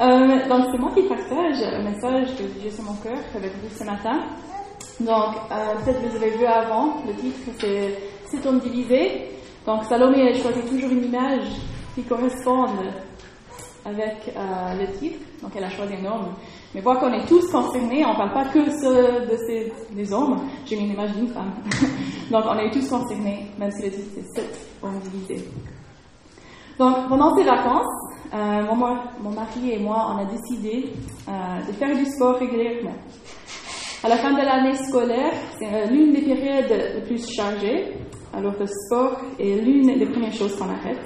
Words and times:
Euh, 0.00 0.48
donc, 0.48 0.66
c'est 0.70 0.78
moi 0.78 0.92
qui 0.94 1.02
partage 1.02 1.60
un 1.60 1.82
message 1.82 2.36
que 2.36 2.44
j'ai 2.62 2.70
sur 2.70 2.84
mon 2.84 2.94
cœur 2.94 3.18
avec 3.34 3.52
vous 3.60 3.68
ce 3.76 3.82
matin. 3.82 4.20
Donc, 5.00 5.34
euh, 5.50 5.74
peut-être 5.84 6.00
vous 6.02 6.16
avez 6.16 6.30
vu 6.30 6.46
avant, 6.46 7.02
le 7.04 7.14
titre, 7.14 7.50
c'est 7.58 7.98
Cet 8.26 8.46
homme 8.46 8.60
divisé. 8.60 9.30
Donc, 9.66 9.84
Salomé 9.84 10.28
a 10.28 10.34
choisi 10.34 10.60
toujours 10.68 10.90
une 10.92 11.04
image 11.04 11.48
qui 11.96 12.02
corresponde 12.04 12.78
avec 13.84 14.32
euh, 14.36 14.74
le 14.78 14.98
titre. 14.98 15.18
Donc, 15.42 15.50
elle 15.56 15.64
a 15.64 15.70
choisi 15.70 15.94
un 15.94 16.04
homme. 16.04 16.28
Mais 16.74 16.80
voir 16.80 17.00
qu'on 17.00 17.12
est 17.12 17.26
tous 17.26 17.50
concernés, 17.50 18.04
on 18.04 18.12
ne 18.12 18.16
parle 18.16 18.32
pas 18.32 18.44
que 18.44 18.58
de 18.60 19.36
ces, 19.36 19.72
des 19.96 20.12
hommes. 20.12 20.36
J'ai 20.64 20.76
mis 20.76 20.84
une 20.84 20.92
image 20.92 21.12
d'une 21.12 21.28
femme. 21.28 21.54
Donc, 22.30 22.44
on 22.46 22.56
est 22.58 22.70
tous 22.70 22.88
concernés, 22.88 23.46
même 23.58 23.70
si 23.72 23.82
le 23.82 23.90
titre 23.90 24.10
c'est 24.14 24.42
Cet 24.42 24.68
homme 24.80 25.00
divisé. 25.00 25.44
Donc, 26.78 27.08
pendant 27.08 27.34
ces 27.34 27.42
vacances, 27.42 28.17
euh, 28.34 28.62
mon, 29.22 29.30
mari 29.30 29.72
et 29.72 29.78
moi, 29.78 30.14
on 30.14 30.18
a 30.18 30.24
décidé 30.26 30.90
euh, 31.28 31.66
de 31.66 31.72
faire 31.72 31.96
du 31.96 32.04
sport 32.04 32.36
régulièrement. 32.36 32.94
À 34.04 34.08
la 34.08 34.16
fin 34.18 34.32
de 34.32 34.44
l'année 34.44 34.74
scolaire, 34.74 35.32
c'est 35.58 35.66
euh, 35.66 35.86
l'une 35.86 36.12
des 36.12 36.22
périodes 36.22 36.94
les 36.96 37.00
plus 37.02 37.26
chargées, 37.34 37.94
alors 38.34 38.54
le 38.58 38.66
sport 38.66 39.20
est 39.38 39.56
l'une 39.56 39.98
des 39.98 40.06
premières 40.06 40.32
choses 40.32 40.54
qu'on 40.56 40.68
arrête. 40.68 41.00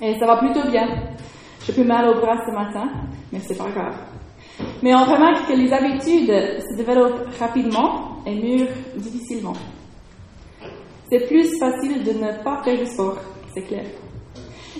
Et 0.00 0.18
ça 0.18 0.26
va 0.26 0.38
plutôt 0.38 0.68
bien. 0.68 0.88
J'ai 1.64 1.72
plus 1.72 1.84
mal 1.84 2.08
au 2.08 2.20
bras 2.20 2.36
ce 2.46 2.52
matin, 2.52 2.88
mais 3.32 3.38
c'est 3.40 3.56
pas 3.56 3.70
grave. 3.70 3.96
Mais 4.82 4.94
on 4.94 5.04
remarque 5.04 5.48
que 5.48 5.52
les 5.52 5.72
habitudes 5.72 6.30
se 6.30 6.76
développent 6.76 7.28
rapidement 7.38 8.22
et 8.26 8.34
mûrent 8.34 8.68
difficilement. 8.96 9.54
C'est 11.10 11.26
plus 11.26 11.58
facile 11.58 12.02
de 12.02 12.12
ne 12.12 12.42
pas 12.42 12.62
faire 12.64 12.76
du 12.76 12.86
sport, 12.86 13.18
c'est 13.54 13.62
clair. 13.62 13.84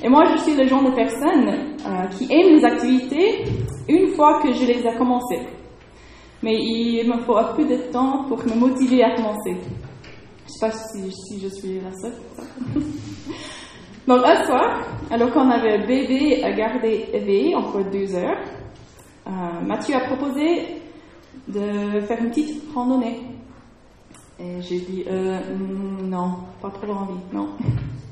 Et 0.03 0.09
moi, 0.09 0.25
je 0.33 0.43
suis 0.43 0.55
le 0.55 0.67
genre 0.67 0.85
de 0.85 0.95
personne 0.95 1.49
euh, 1.49 2.07
qui 2.17 2.25
aime 2.31 2.55
les 2.55 2.65
activités 2.65 3.45
une 3.89 4.15
fois 4.15 4.41
que 4.43 4.53
je 4.53 4.65
les 4.65 4.87
ai 4.87 4.95
commencées. 4.97 5.41
Mais 6.43 6.55
il 6.55 7.09
me 7.09 7.19
faut 7.23 7.37
un 7.37 7.53
peu 7.55 7.65
de 7.65 7.77
temps 7.91 8.25
pour 8.29 8.39
me 8.47 8.55
motiver 8.55 9.03
à 9.03 9.17
commencer. 9.17 9.57
Je 9.57 9.57
ne 9.57 10.49
sais 10.49 10.61
pas 10.61 10.71
si, 10.71 11.41
je 11.41 11.49
suis 11.49 11.81
la 11.81 11.93
seule. 12.01 12.15
Donc, 14.07 14.21
un 14.25 14.45
soir, 14.47 14.87
alors 15.11 15.33
qu'on 15.33 15.51
avait 15.51 15.85
bébé 15.85 16.43
à 16.45 16.53
garder 16.53 17.07
éveillé 17.13 17.55
encore 17.57 17.85
deux 17.93 18.15
heures, 18.15 18.39
euh, 19.27 19.31
Mathieu 19.67 19.97
a 19.97 20.01
proposé 20.01 20.81
de 21.49 22.01
faire 22.01 22.19
une 22.23 22.31
petite 22.31 22.63
randonnée. 22.73 23.21
Et 24.39 24.63
j'ai 24.63 24.79
dit, 24.79 25.05
euh, 25.09 25.41
non, 26.05 26.37
pas 26.63 26.71
trop 26.71 26.93
envie, 26.93 27.21
non. 27.33 27.49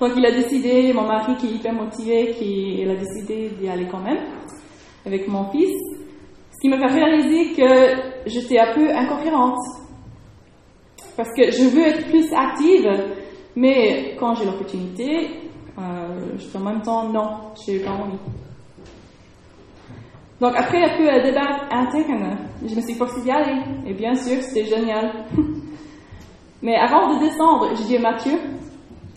Donc 0.00 0.12
il 0.16 0.24
a 0.24 0.30
décidé, 0.30 0.92
mon 0.92 1.06
mari 1.06 1.34
qui 1.36 1.46
est 1.46 1.50
hyper 1.50 1.72
motivé, 1.72 2.30
qui, 2.38 2.82
il 2.82 2.90
a 2.90 2.94
décidé 2.94 3.50
d'y 3.60 3.68
aller 3.68 3.86
quand 3.90 4.00
même 4.00 4.20
avec 5.04 5.26
mon 5.26 5.50
fils. 5.50 5.76
Ce 6.52 6.60
qui 6.60 6.68
me 6.68 6.76
fait 6.76 6.86
réaliser 6.86 7.52
que 7.54 8.26
j'étais 8.26 8.58
un 8.58 8.74
peu 8.74 8.90
incohérente. 8.90 9.58
Parce 11.16 11.30
que 11.36 11.50
je 11.50 11.68
veux 11.68 11.86
être 11.86 12.06
plus 12.06 12.32
active, 12.32 12.88
mais 13.56 14.16
quand 14.20 14.36
j'ai 14.36 14.44
l'opportunité, 14.44 15.30
euh, 15.78 16.36
je 16.36 16.44
fais 16.46 16.58
en 16.58 16.64
même 16.64 16.82
temps 16.82 17.08
non, 17.08 17.52
je 17.66 17.72
n'ai 17.72 17.78
pas 17.80 17.90
envie. 17.90 18.18
Donc 20.40 20.52
après 20.56 20.80
un 20.80 20.96
peu 20.96 21.04
de 21.04 21.22
débat 21.24 21.66
interne, 21.72 22.38
je 22.64 22.74
me 22.74 22.80
suis 22.80 22.94
forcée 22.94 23.20
d'y 23.22 23.32
aller. 23.32 23.60
Et 23.84 23.94
bien 23.94 24.14
sûr, 24.14 24.40
c'était 24.42 24.64
génial. 24.64 25.24
mais 26.62 26.76
avant 26.76 27.14
de 27.14 27.24
descendre, 27.24 27.74
j'ai 27.76 27.84
dit 27.84 27.96
à 27.96 28.00
Mathieu, 28.12 28.38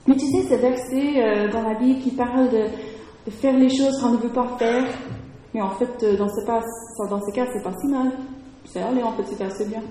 mais 0.07 0.15
tu 0.15 0.25
sais, 0.27 0.41
ce 0.43 0.55
verset 0.55 1.23
euh, 1.23 1.51
dans 1.51 1.61
la 1.61 1.75
Bible 1.75 2.01
qui 2.01 2.11
parle 2.11 2.49
de, 2.49 2.65
faire 3.29 3.55
les 3.57 3.69
choses 3.69 3.99
qu'on 4.01 4.11
ne 4.11 4.17
veut 4.17 4.33
pas 4.33 4.57
faire, 4.57 4.85
mais 5.53 5.61
en 5.61 5.71
fait, 5.71 6.03
euh, 6.03 6.17
dans 6.17 6.27
ce, 6.27 6.45
pas, 6.45 6.61
ce 6.61 7.33
cas, 7.33 7.45
c'est 7.53 7.63
pas 7.63 7.73
si 7.79 7.87
mal. 7.87 8.11
C'est 8.65 8.81
allé, 8.81 9.03
en 9.03 9.11
fait, 9.13 9.23
c'est 9.25 9.43
assez 9.43 9.65
bien. 9.65 9.81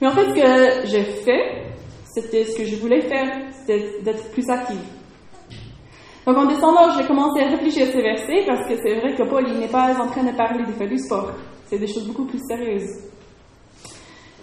Mais 0.00 0.08
en 0.08 0.12
fait, 0.12 0.24
ce 0.24 0.34
que 0.34 0.86
j'ai 0.86 1.02
fait, 1.02 1.64
c'était 2.04 2.44
ce 2.44 2.56
que 2.56 2.64
je 2.64 2.76
voulais 2.76 3.02
faire, 3.02 3.28
c'était 3.52 4.00
d'être 4.02 4.30
plus 4.32 4.48
active. 4.48 4.80
Donc 6.26 6.36
en 6.36 6.44
descendant, 6.44 6.90
j'ai 6.96 7.06
commencé 7.06 7.40
à 7.40 7.48
réfléchir 7.48 7.88
à 7.88 7.90
ce 7.90 7.96
verset 7.96 8.44
parce 8.46 8.68
que 8.68 8.76
c'est 8.82 8.96
vrai 8.96 9.14
que 9.14 9.22
Paul, 9.22 9.44
il 9.48 9.58
n'est 9.58 9.68
pas 9.68 9.94
en 9.98 10.08
train 10.08 10.24
de 10.24 10.36
parler 10.36 10.62
de 10.62 10.72
faire 10.72 10.88
du 10.88 10.98
sport. 10.98 11.32
C'est 11.64 11.78
des 11.78 11.86
choses 11.86 12.06
beaucoup 12.06 12.26
plus 12.26 12.40
sérieuses. 12.46 13.08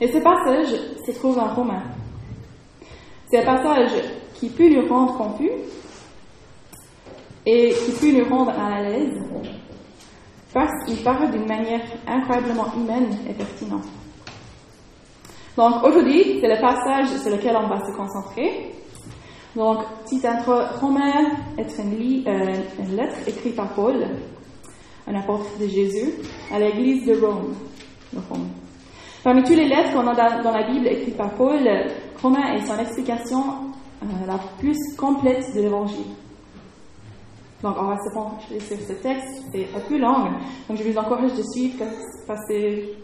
Et 0.01 0.07
ce 0.07 0.17
passage 0.17 0.75
se 1.05 1.11
trouve 1.11 1.37
en 1.37 1.53
Romain. 1.53 1.83
C'est 3.29 3.37
un 3.37 3.45
passage 3.45 3.91
qui 4.39 4.49
peut 4.49 4.69
nous 4.69 4.87
rendre 4.87 5.17
confus 5.17 5.51
et 7.45 7.73
qui 7.73 7.91
peut 7.91 8.17
nous 8.17 8.29
rendre 8.29 8.51
à 8.51 8.81
l'aise 8.81 9.21
parce 10.53 10.71
qu'il 10.85 11.03
parle 11.03 11.31
d'une 11.31 11.47
manière 11.47 11.81
incroyablement 12.07 12.67
humaine 12.75 13.09
et 13.29 13.33
pertinente. 13.33 13.83
Donc 15.57 15.83
aujourd'hui, 15.83 16.39
c'est 16.39 16.47
le 16.47 16.61
passage 16.61 17.09
sur 17.21 17.29
lequel 17.29 17.55
on 17.57 17.67
va 17.67 17.79
se 17.79 17.95
concentrer. 17.95 18.71
Donc, 19.55 19.79
intro, 20.23 20.53
Romain 20.81 21.31
est 21.57 21.77
une, 21.77 22.27
euh, 22.27 22.55
une, 22.79 22.95
lettre 22.95 23.15
écrite 23.25 23.55
par 23.55 23.69
Paul, 23.73 24.05
un 25.07 25.15
apôtre 25.15 25.45
de 25.59 25.67
Jésus, 25.67 26.11
à 26.53 26.59
l'église 26.59 27.05
de 27.05 27.13
Rome. 27.13 27.53
De 28.11 28.19
Rome. 28.29 28.49
Parmi 29.23 29.43
toutes 29.43 29.55
les 29.55 29.69
lettres 29.69 29.93
qu'on 29.93 30.07
a 30.07 30.41
dans 30.41 30.51
la 30.51 30.71
Bible 30.71 30.87
écrites 30.87 31.15
par 31.17 31.31
Paul, 31.35 31.59
Romain 32.21 32.53
est 32.53 32.65
son 32.65 32.77
explication 32.77 33.43
la 34.27 34.39
plus 34.59 34.77
complète 34.97 35.53
de 35.55 35.61
l'évangile. 35.61 36.13
Donc, 37.63 37.75
on 37.79 37.85
va 37.85 37.97
se 37.97 38.13
pencher 38.13 38.59
sur 38.59 38.77
ce 38.77 38.93
texte, 38.93 39.43
c'est 39.51 39.67
un 39.75 39.79
peu 39.79 39.97
long, 39.97 40.25
donc 40.67 40.77
je 40.77 40.83
vous 40.83 40.97
encourage 40.97 41.33
de 41.33 41.43
suivre 41.53 41.85
parce 42.27 42.41
que 42.47 42.53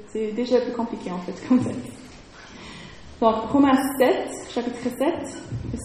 c'est 0.08 0.34
déjà 0.34 0.60
peu 0.62 0.72
compliqué 0.72 1.10
en 1.12 1.18
fait 1.20 1.34
comme 1.48 1.64
texte. 1.64 1.94
Donc, 3.22 3.36
Romains 3.52 3.82
7, 3.98 4.52
chapitre 4.54 4.84
7, 4.84 5.00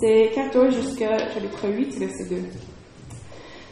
c'est 0.01 0.31
14 0.35 0.75
jusqu'à 0.75 1.17
chapitre 1.19 1.69
8, 1.69 1.99
verset 1.99 2.29
2. 2.31 2.37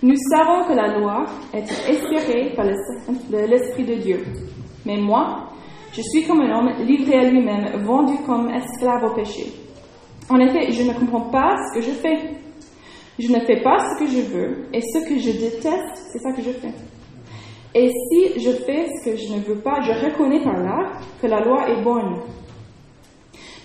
Nous 0.03 0.17
savons 0.31 0.69
que 0.69 0.75
la 0.75 0.99
loi 0.99 1.27
est 1.53 1.63
inspirée 1.63 2.53
par 2.55 2.67
l'Esprit 2.67 3.85
de 3.85 3.95
Dieu. 3.95 4.25
Mais 4.85 4.99
moi, 4.99 5.49
je 5.93 6.03
suis 6.03 6.27
comme 6.27 6.41
un 6.43 6.59
homme 6.59 6.73
livré 6.87 7.19
à 7.19 7.31
lui-même, 7.31 7.83
vendu 7.85 8.19
comme 8.27 8.51
esclave 8.51 9.05
au 9.05 9.15
péché. 9.15 9.64
En 10.29 10.39
effet, 10.39 10.73
je 10.73 10.83
ne 10.83 10.93
comprends 10.95 11.29
pas 11.31 11.55
ce 11.57 11.79
que 11.79 11.85
je 11.85 11.91
fais. 11.91 12.19
Je 13.19 13.31
ne 13.33 13.41
fais 13.41 13.63
pas 13.63 13.79
ce 13.79 13.99
que 14.01 14.11
je 14.11 14.21
veux, 14.23 14.67
et 14.73 14.81
ce 14.81 15.09
que 15.09 15.19
je 15.19 15.31
déteste, 15.31 16.09
c'est 16.11 16.19
ça 16.19 16.33
que 16.33 16.43
je 16.43 16.51
fais. 16.51 16.73
Et 17.75 17.89
si 17.89 18.41
je 18.41 18.51
fais 18.51 18.87
ce 18.89 19.11
que 19.11 19.17
je 19.17 19.35
ne 19.35 19.41
veux 19.41 19.61
pas, 19.61 19.81
je 19.83 19.93
reconnais 20.05 20.43
par 20.43 20.57
là 20.59 20.93
que 21.21 21.27
la 21.27 21.41
loi 21.41 21.69
est 21.69 21.83
bonne. 21.83 22.21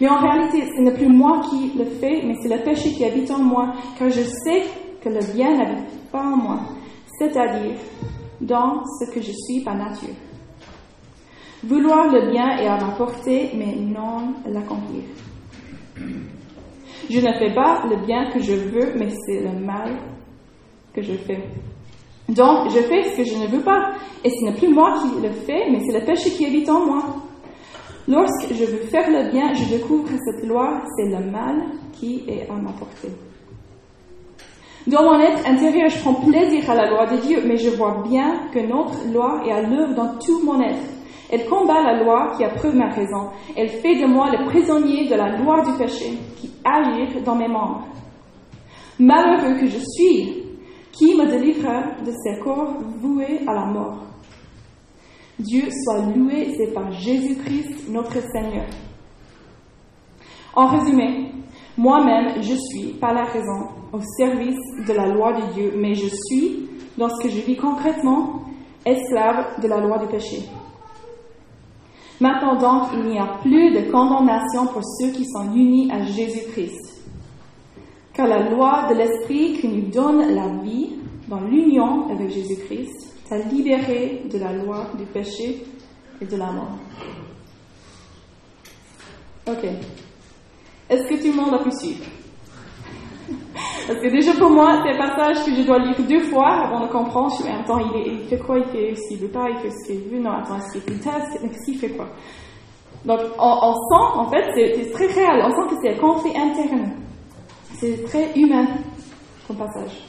Mais 0.01 0.07
en 0.07 0.19
réalité, 0.19 0.63
ce 0.75 0.81
n'est 0.81 0.93
plus 0.93 1.09
moi 1.09 1.41
qui 1.49 1.71
le 1.77 1.85
fais, 1.85 2.21
mais 2.25 2.35
c'est 2.41 2.55
le 2.55 2.63
péché 2.63 2.91
qui 2.91 3.03
habite 3.05 3.31
en 3.31 3.39
moi, 3.39 3.73
car 3.97 4.09
je 4.09 4.21
sais 4.21 4.63
que 5.01 5.09
le 5.09 5.19
bien 5.33 5.57
n'habite 5.57 6.11
pas 6.11 6.21
en 6.21 6.37
moi, 6.37 6.59
c'est-à-dire 7.17 7.75
dans 8.41 8.83
ce 8.85 9.11
que 9.11 9.21
je 9.21 9.31
suis 9.31 9.61
par 9.63 9.75
nature. 9.75 10.15
Vouloir 11.63 12.11
le 12.11 12.31
bien 12.31 12.57
est 12.57 12.67
à 12.67 12.77
ma 12.77 12.91
portée, 12.91 13.51
mais 13.55 13.75
non 13.75 14.33
l'accomplir. 14.45 15.03
Je 17.09 17.19
ne 17.19 17.33
fais 17.33 17.53
pas 17.53 17.83
le 17.89 18.05
bien 18.05 18.29
que 18.31 18.39
je 18.39 18.53
veux, 18.53 18.93
mais 18.95 19.09
c'est 19.09 19.41
le 19.41 19.65
mal 19.65 19.97
que 20.93 21.01
je 21.01 21.13
fais. 21.13 21.43
Donc, 22.29 22.69
je 22.69 22.79
fais 22.81 23.03
ce 23.03 23.17
que 23.17 23.23
je 23.23 23.35
ne 23.35 23.47
veux 23.47 23.63
pas. 23.63 23.93
Et 24.23 24.29
ce 24.29 24.45
n'est 24.45 24.53
plus 24.53 24.69
moi 24.69 24.93
qui 25.01 25.21
le 25.21 25.31
fais, 25.31 25.69
mais 25.71 25.79
c'est 25.79 25.99
le 25.99 26.05
péché 26.05 26.29
qui 26.29 26.45
habite 26.45 26.69
en 26.69 26.85
moi. 26.85 27.03
Lorsque 28.07 28.53
je 28.53 28.65
veux 28.65 28.85
faire 28.87 29.09
le 29.09 29.31
bien, 29.31 29.53
je 29.53 29.65
découvre 29.65 30.09
cette 30.09 30.47
loi, 30.47 30.81
c'est 30.95 31.09
le 31.09 31.31
mal 31.31 31.63
qui 31.93 32.23
est 32.27 32.47
à 32.49 32.53
ma 32.53 32.71
portée. 32.71 33.09
Dans 34.87 35.03
mon 35.03 35.19
être 35.19 35.47
intérieur, 35.47 35.89
je 35.89 35.99
prends 35.99 36.13
plaisir 36.15 36.69
à 36.69 36.75
la 36.75 36.89
loi 36.89 37.05
de 37.05 37.17
Dieu, 37.17 37.43
mais 37.45 37.57
je 37.57 37.69
vois 37.69 38.03
bien 38.07 38.49
que 38.51 38.59
notre 38.59 39.11
loi 39.11 39.43
est 39.45 39.51
à 39.51 39.61
l'œuvre 39.61 39.93
dans 39.93 40.17
tout 40.17 40.41
mon 40.43 40.59
être. 40.61 40.98
Elle 41.31 41.45
combat 41.47 41.81
la 41.81 42.03
loi 42.03 42.31
qui 42.35 42.43
approuve 42.43 42.75
ma 42.75 42.89
raison. 42.89 43.29
Elle 43.55 43.69
fait 43.69 44.01
de 44.01 44.07
moi 44.07 44.31
le 44.31 44.45
prisonnier 44.45 45.07
de 45.07 45.15
la 45.15 45.37
loi 45.37 45.63
du 45.63 45.71
péché 45.77 46.17
qui 46.37 46.51
agit 46.63 47.21
dans 47.23 47.35
mes 47.35 47.47
membres. 47.47 47.87
Malheureux 48.99 49.59
que 49.59 49.67
je 49.67 49.77
suis, 49.77 50.43
qui 50.91 51.15
me 51.15 51.25
délivrera 51.25 51.83
de 52.05 52.11
ces 52.11 52.39
corps 52.43 52.73
voués 52.99 53.41
à 53.47 53.53
la 53.53 53.65
mort 53.65 54.09
Dieu 55.39 55.69
soit 55.71 56.01
loué, 56.13 56.53
c'est 56.57 56.73
par 56.73 56.91
Jésus-Christ 56.91 57.89
notre 57.89 58.19
Seigneur. 58.33 58.65
En 60.53 60.67
résumé, 60.67 61.31
moi-même, 61.77 62.41
je 62.41 62.55
suis, 62.55 62.93
par 62.99 63.13
la 63.13 63.23
raison, 63.23 63.69
au 63.93 64.01
service 64.17 64.59
de 64.85 64.93
la 64.93 65.07
loi 65.07 65.31
de 65.39 65.53
Dieu, 65.53 65.73
mais 65.77 65.93
je 65.93 66.07
suis, 66.07 66.67
dans 66.97 67.07
ce 67.07 67.23
que 67.23 67.29
je 67.29 67.39
vis 67.39 67.55
concrètement, 67.55 68.41
esclave 68.85 69.61
de 69.61 69.67
la 69.69 69.77
loi 69.77 69.99
du 69.99 70.07
péché. 70.07 70.43
Maintenant 72.19 72.57
donc, 72.57 72.89
il 72.93 73.03
n'y 73.11 73.19
a 73.19 73.37
plus 73.41 73.71
de 73.71 73.89
condamnation 73.91 74.67
pour 74.67 74.83
ceux 74.83 75.11
qui 75.11 75.25
sont 75.25 75.53
unis 75.53 75.89
à 75.91 76.03
Jésus-Christ. 76.03 77.05
Car 78.13 78.27
la 78.27 78.49
loi 78.49 78.87
de 78.89 78.95
l'Esprit 78.95 79.53
qui 79.53 79.67
nous 79.69 79.89
donne 79.89 80.35
la 80.35 80.49
vie 80.61 80.97
dans 81.29 81.39
l'union 81.41 82.09
avec 82.09 82.29
Jésus-Christ 82.29 83.15
t'a 83.29 83.37
libéré 83.37 84.23
de 84.29 84.37
la 84.37 84.51
loi 84.51 84.87
du 84.97 85.05
péché 85.05 85.63
et 86.19 86.25
de 86.25 86.35
la 86.35 86.51
mort. 86.51 86.77
Ok. 89.47 89.65
Est-ce 90.89 91.07
que 91.07 91.21
tout 91.21 91.31
le 91.31 91.41
monde 91.41 91.53
a 91.53 91.63
pu 91.63 91.71
suivre? 91.71 92.03
Parce 93.89 94.01
que 94.01 94.07
déjà 94.09 94.33
pour 94.33 94.51
moi, 94.51 94.83
c'est 94.83 94.93
un 94.93 94.97
passage 94.99 95.43
que 95.45 95.55
je 95.55 95.63
dois 95.63 95.79
lire 95.79 95.95
deux 96.07 96.19
fois 96.25 96.67
avant 96.67 96.81
de 96.81 96.91
comprendre. 96.91 97.33
Je 97.39 97.43
me 97.43 97.59
attends, 97.59 97.79
il, 97.79 98.19
fait 98.27 98.37
quoi 98.37 98.59
Il 98.59 98.65
fait 98.65 98.93
qu'il 98.93 99.17
veut 99.17 99.29
pas, 99.29 99.49
il 99.49 99.57
fait 99.57 99.71
ce 99.71 99.91
qu'il 99.91 100.01
veut. 100.11 100.19
Non, 100.19 100.29
attends, 100.29 100.57
est-ce 100.57 100.73
qu'il 100.73 100.81
fait 100.81 101.09
test 101.09 101.41
Qu'est-ce 101.41 101.65
qu'il 101.65 101.79
fait 101.79 101.89
quoi? 101.89 102.05
Donc, 103.03 103.19
on, 103.39 103.73
sent, 103.73 104.15
en 104.15 104.29
fait, 104.29 104.45
c'est 104.53 104.91
très 104.91 105.07
réel. 105.07 105.43
On 105.43 105.49
sent 105.49 105.73
que 105.73 105.81
c'est 105.81 105.95
un 105.95 105.99
conflit 105.99 106.37
interne. 106.37 106.91
C'est 107.79 108.05
très 108.05 108.31
humain, 108.35 108.67
comme 109.47 109.57
passage. 109.57 110.03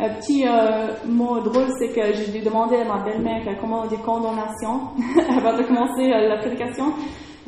Un 0.00 0.08
petit 0.14 0.46
euh, 0.46 0.94
mot 1.06 1.38
drôle, 1.40 1.66
c'est 1.78 1.88
que 1.88 2.14
j'ai 2.14 2.32
dû 2.32 2.40
demander 2.42 2.76
à 2.76 2.84
ma 2.84 3.04
belle-mère 3.04 3.42
comment 3.60 3.82
on 3.82 3.86
dit 3.88 3.98
condamnation 3.98 4.88
avant 5.36 5.54
de 5.54 5.64
commencer 5.64 6.10
euh, 6.10 6.28
la 6.28 6.38
prédication. 6.38 6.94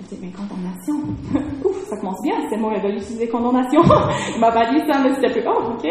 Elle 0.00 0.06
dit, 0.06 0.18
mais 0.22 0.32
condamnation 0.32 0.94
Ouf, 1.64 1.84
ça 1.88 1.96
commence 1.98 2.20
bien, 2.22 2.34
c'est 2.48 2.56
moi, 2.56 2.72
elle 2.74 2.82
va 2.82 2.88
utiliser 2.88 3.28
condamnation. 3.28 3.82
elle 4.34 4.40
m'a 4.40 4.50
pas 4.50 4.70
dit 4.72 4.80
ça, 4.90 4.98
mais 5.02 5.14
c'était 5.14 5.40
plus, 5.40 5.48
oh, 5.48 5.72
ok. 5.74 5.88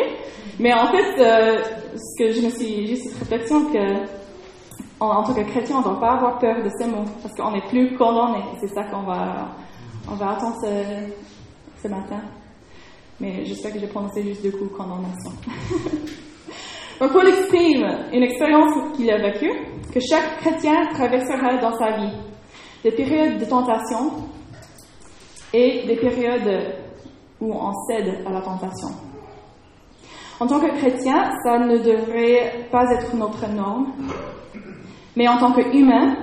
Mais 0.59 0.73
en 0.73 0.87
fait, 0.87 1.21
euh, 1.21 1.63
ce 1.95 2.23
que 2.23 2.31
je 2.31 2.41
me 2.41 2.49
suis, 2.49 2.87
j'ai 2.87 2.95
cette 2.95 3.19
réflexion 3.19 3.65
que, 3.71 4.05
en, 4.99 5.23
tant 5.23 5.33
que 5.33 5.41
chrétien, 5.49 5.77
on 5.77 5.79
ne 5.79 5.83
doit 5.83 5.99
pas 5.99 6.13
avoir 6.13 6.39
peur 6.39 6.63
de 6.63 6.69
ces 6.77 6.87
mots, 6.87 7.05
parce 7.21 7.33
qu'on 7.35 7.51
n'est 7.51 7.67
plus 7.69 7.95
condamné. 7.97 8.43
C'est 8.59 8.73
ça 8.73 8.83
qu'on 8.85 9.03
va, 9.03 9.49
on 10.09 10.15
va 10.15 10.31
attendre 10.31 10.55
ce, 10.61 11.81
ce 11.81 11.87
matin. 11.87 12.21
Mais 13.19 13.45
j'espère 13.45 13.73
que 13.73 13.79
j'ai 13.79 13.87
prononcé 13.87 14.23
juste 14.23 14.43
deux 14.43 14.51
coups 14.51 14.75
condamnation. 14.75 15.31
Donc 16.99 17.13
Paul 17.13 17.27
exprime 17.27 17.87
une 18.11 18.23
expérience 18.23 18.73
qu'il 18.95 19.09
a 19.09 19.17
vécue, 19.17 19.51
que 19.93 19.99
chaque 20.01 20.39
chrétien 20.39 20.87
traversera 20.93 21.57
dans 21.57 21.77
sa 21.77 21.97
vie. 21.97 22.28
Des 22.83 22.91
périodes 22.91 23.39
de 23.39 23.45
tentation 23.45 24.11
et 25.53 25.83
des 25.85 25.95
périodes 25.95 26.75
où 27.41 27.53
on 27.53 27.73
cède 27.87 28.25
à 28.25 28.31
la 28.31 28.41
tentation. 28.41 28.89
En 30.39 30.47
tant 30.47 30.59
que 30.59 30.77
chrétien, 30.77 31.31
ça 31.43 31.59
ne 31.59 31.77
devrait 31.77 32.67
pas 32.71 32.85
être 32.91 33.13
notre 33.15 33.47
norme, 33.49 33.87
mais 35.15 35.27
en 35.27 35.37
tant 35.37 35.51
qu'humain, 35.51 36.15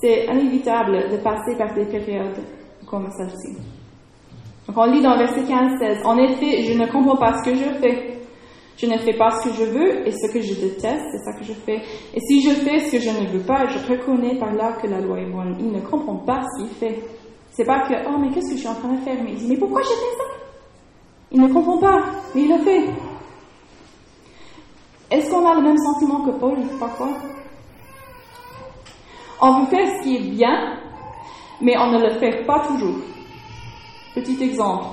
c'est 0.00 0.26
inévitable 0.26 1.10
de 1.10 1.16
passer 1.16 1.56
par 1.58 1.74
des 1.74 1.86
périodes 1.86 2.38
comme 2.86 3.08
celle-ci. 3.10 3.56
Donc 4.68 4.76
on 4.76 4.84
lit 4.84 5.02
dans 5.02 5.16
verset 5.16 5.42
15-16, 5.42 6.04
En 6.04 6.16
effet, 6.18 6.62
je 6.62 6.78
ne 6.78 6.86
comprends 6.86 7.16
pas 7.16 7.34
ce 7.38 7.50
que 7.50 7.56
je 7.56 7.64
fais 7.80 8.11
je 8.76 8.86
ne 8.86 8.96
fais 8.98 9.14
pas 9.14 9.30
ce 9.30 9.48
que 9.48 9.54
je 9.54 9.64
veux 9.64 10.06
et 10.06 10.12
ce 10.12 10.32
que 10.32 10.40
je 10.40 10.54
déteste, 10.54 11.04
c'est 11.12 11.24
ça 11.24 11.32
que 11.38 11.44
je 11.44 11.52
fais. 11.52 11.80
Et 12.14 12.20
si 12.20 12.42
je 12.42 12.50
fais 12.50 12.80
ce 12.80 12.92
que 12.92 12.98
je 12.98 13.10
ne 13.10 13.26
veux 13.26 13.40
pas, 13.40 13.66
je 13.66 13.78
reconnais 13.92 14.36
par 14.38 14.52
là 14.52 14.72
que 14.80 14.86
la 14.86 15.00
loi 15.00 15.20
est 15.20 15.30
bonne. 15.30 15.56
Il 15.60 15.70
ne 15.70 15.80
comprend 15.80 16.16
pas 16.16 16.42
ce 16.42 16.62
qu'il 16.62 16.74
fait. 16.76 17.02
C'est 17.52 17.64
pas 17.64 17.80
que, 17.86 17.94
oh, 18.08 18.18
mais 18.18 18.30
qu'est-ce 18.30 18.50
que 18.50 18.54
je 18.56 18.60
suis 18.60 18.68
en 18.68 18.74
train 18.74 18.92
de 18.92 19.00
faire? 19.00 19.16
Mais 19.22 19.34
mais 19.46 19.56
pourquoi 19.56 19.82
j'ai 19.82 19.88
fait 19.88 20.16
ça? 20.16 20.24
Il 21.30 21.40
ne 21.40 21.48
comprend 21.52 21.78
pas, 21.78 22.00
mais 22.34 22.42
il 22.42 22.48
le 22.48 22.58
fait. 22.62 22.88
Est-ce 25.10 25.30
qu'on 25.30 25.46
a 25.46 25.54
le 25.54 25.62
même 25.62 25.76
sentiment 25.76 26.24
que 26.24 26.30
Paul 26.30 26.56
parfois? 26.80 27.10
On 29.40 29.60
veut 29.60 29.66
faire 29.66 29.86
ce 29.88 30.02
qui 30.02 30.16
est 30.16 30.30
bien, 30.30 30.78
mais 31.60 31.76
on 31.76 31.90
ne 31.90 31.98
le 31.98 32.18
fait 32.18 32.44
pas 32.46 32.60
toujours. 32.66 32.96
Petit 34.14 34.42
exemple. 34.42 34.86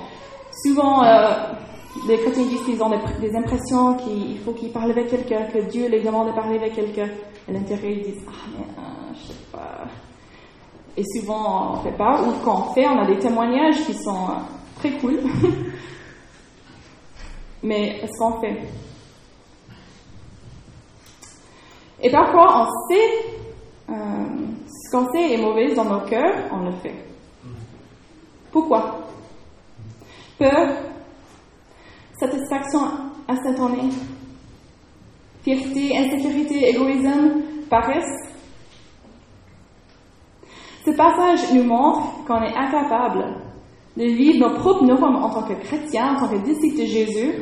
Souvent, 0.62 1.04
euh, 1.04 1.34
les 2.06 2.18
chrétiens 2.18 2.44
disent 2.44 2.62
qu'ils 2.62 2.80
ont 2.82 2.88
des, 2.88 3.36
impressions 3.36 3.94
qu'il 3.94 4.38
faut 4.40 4.52
qu'ils 4.52 4.70
parlent 4.70 4.92
avec 4.92 5.10
quelqu'un, 5.10 5.44
que 5.46 5.58
Dieu 5.58 5.88
les 5.88 6.00
demande 6.00 6.28
de 6.28 6.32
parler 6.32 6.56
avec 6.56 6.74
quelqu'un. 6.74 7.08
À 7.48 7.52
l'intérieur, 7.52 7.90
ils 7.90 8.02
disent 8.02 8.24
Ah, 8.28 8.32
mais 8.56 8.64
euh, 8.64 9.12
je 9.14 9.26
sais 9.28 9.34
pas. 9.50 9.86
Et 10.96 11.02
souvent, 11.16 11.72
on 11.72 11.78
ne 11.78 11.82
fait 11.82 11.96
pas. 11.96 12.22
Ou 12.22 12.32
quand 12.44 12.68
on 12.68 12.74
fait, 12.74 12.86
on 12.86 13.00
a 13.00 13.06
des 13.06 13.18
témoignages 13.18 13.84
qui 13.86 13.94
sont 13.94 14.30
euh, 14.30 14.34
très 14.78 14.92
cool. 14.98 15.18
mais 17.62 18.00
est-ce 18.02 18.18
qu'on 18.18 18.40
fait 18.40 18.56
Et 22.02 22.10
parfois, 22.10 22.62
on 22.62 22.66
sait 22.88 23.10
euh, 23.90 23.94
ce 24.66 24.90
qu'on 24.96 25.12
sait 25.12 25.32
est 25.32 25.38
mauvais 25.38 25.74
dans 25.74 25.84
nos 25.84 26.00
cœurs, 26.06 26.48
on 26.52 26.64
le 26.64 26.72
fait. 26.82 26.94
Pourquoi? 28.52 29.00
Peur 30.38 30.89
satisfaction 32.20 32.80
instantanée, 33.26 33.90
fierté, 35.42 35.96
insécurité, 35.96 36.68
égoïsme, 36.68 37.42
paresse. 37.70 38.28
Ce 40.84 40.90
passage 40.90 41.52
nous 41.54 41.64
montre 41.64 42.24
qu'on 42.26 42.42
est 42.42 42.54
incapable 42.54 43.24
de 43.96 44.04
vivre 44.04 44.48
nos 44.48 44.54
propres 44.54 44.84
normes 44.84 45.16
en 45.16 45.30
tant 45.30 45.42
que 45.42 45.54
chrétien, 45.54 46.14
en 46.14 46.20
tant 46.20 46.28
que 46.28 46.44
disciple 46.44 46.80
de 46.80 46.86
Jésus, 46.86 47.34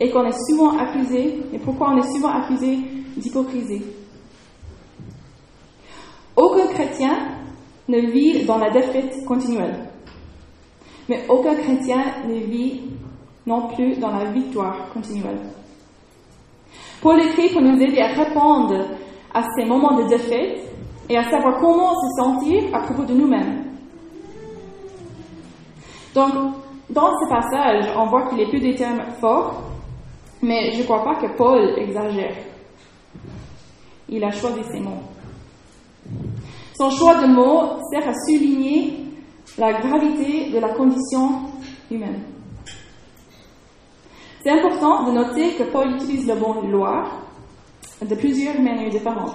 et 0.00 0.10
qu'on 0.10 0.24
est 0.24 0.38
souvent 0.50 0.76
accusé, 0.76 1.38
et 1.52 1.58
pourquoi 1.58 1.90
on 1.90 1.98
est 1.98 2.12
souvent 2.14 2.30
accusé 2.30 2.78
d'hypocrisie? 3.16 3.82
Aucun 6.36 6.66
chrétien 6.66 7.16
ne 7.88 7.98
vit 8.10 8.44
dans 8.44 8.58
la 8.58 8.70
défaite 8.70 9.24
continuelle, 9.24 9.88
mais 11.08 11.24
aucun 11.28 11.54
chrétien 11.54 12.04
ne 12.28 12.40
vit 12.40 12.82
non 13.46 13.68
plus 13.68 13.96
dans 13.98 14.10
la 14.10 14.24
victoire 14.30 14.88
continuelle. 14.92 15.40
Paul 17.00 17.20
écrit 17.20 17.52
pour 17.52 17.62
nous 17.62 17.80
aider 17.80 18.00
à 18.00 18.08
répondre 18.08 18.84
à 19.32 19.42
ces 19.56 19.64
moments 19.64 19.96
de 19.96 20.08
défaite 20.08 20.62
et 21.08 21.16
à 21.16 21.24
savoir 21.30 21.60
comment 21.60 21.94
se 21.94 22.22
sentir 22.22 22.74
à 22.74 22.80
propos 22.80 23.04
de 23.04 23.14
nous-mêmes. 23.14 23.64
Donc, 26.14 26.32
dans 26.90 27.12
ce 27.12 27.28
passage, 27.28 27.92
on 27.96 28.06
voit 28.06 28.28
qu'il 28.28 28.40
est 28.40 28.48
plus 28.48 28.60
des 28.60 28.74
termes 28.74 29.02
forts, 29.20 29.62
mais 30.42 30.72
je 30.72 30.78
ne 30.78 30.84
crois 30.84 31.04
pas 31.04 31.16
que 31.16 31.36
Paul 31.36 31.78
exagère. 31.78 32.34
Il 34.08 34.24
a 34.24 34.30
choisi 34.30 34.60
ces 34.72 34.80
mots. 34.80 35.02
Son 36.78 36.90
choix 36.90 37.22
de 37.22 37.26
mots 37.26 37.80
sert 37.90 38.08
à 38.08 38.12
souligner 38.26 39.04
la 39.58 39.72
gravité 39.74 40.50
de 40.50 40.58
la 40.58 40.68
condition 40.74 41.40
humaine. 41.90 42.22
C'est 44.46 44.52
important 44.52 45.02
de 45.02 45.10
noter 45.10 45.54
que 45.56 45.64
Paul 45.64 45.96
utilise 45.96 46.28
le 46.28 46.36
mot 46.36 46.62
loi 46.62 47.02
de 48.00 48.14
plusieurs 48.14 48.54
manières 48.60 48.90
différentes. 48.90 49.34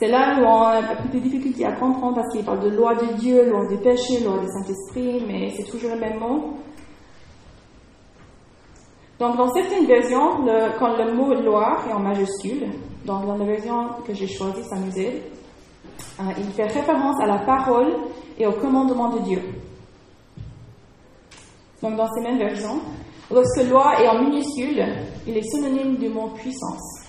C'est 0.00 0.08
là 0.08 0.40
où 0.40 0.44
on 0.44 0.62
a 0.62 0.96
peu 0.96 1.08
de 1.08 1.22
difficulté 1.22 1.64
à 1.64 1.70
comprendre 1.70 2.16
parce 2.16 2.32
qu'il 2.32 2.44
parle 2.44 2.58
de 2.58 2.70
loi 2.70 2.96
de 2.96 3.12
Dieu, 3.20 3.48
loi 3.48 3.64
du 3.68 3.76
péché, 3.76 4.24
loi 4.24 4.38
du 4.40 4.48
Saint-Esprit, 4.48 5.24
mais 5.24 5.50
c'est 5.50 5.70
toujours 5.70 5.92
le 5.94 6.00
même 6.00 6.18
mot. 6.18 6.54
Donc, 9.20 9.36
dans 9.36 9.52
certaines 9.52 9.86
versions, 9.86 10.44
quand 10.80 10.96
le 10.96 11.14
mot 11.14 11.32
loi 11.32 11.78
est 11.88 11.92
en 11.92 12.00
majuscule, 12.00 12.70
dans 13.04 13.22
la 13.22 13.44
version 13.44 13.90
que 14.04 14.14
j'ai 14.14 14.26
choisie, 14.26 14.64
ça 14.64 14.74
euh, 14.74 16.24
il 16.38 16.50
fait 16.54 16.66
référence 16.66 17.22
à 17.22 17.26
la 17.26 17.38
parole 17.38 17.94
et 18.36 18.48
au 18.48 18.52
commandement 18.54 19.10
de 19.10 19.20
Dieu. 19.20 19.42
Donc, 21.80 21.94
dans 21.94 22.08
ces 22.12 22.20
mêmes 22.20 22.38
versions, 22.38 22.80
Lorsque 23.30 23.60
est 23.60 24.08
en 24.08 24.22
minuscule, 24.22 24.84
il 25.26 25.36
est 25.36 25.42
synonyme 25.42 25.96
du 25.96 26.08
mot 26.08 26.28
puissance. 26.34 27.06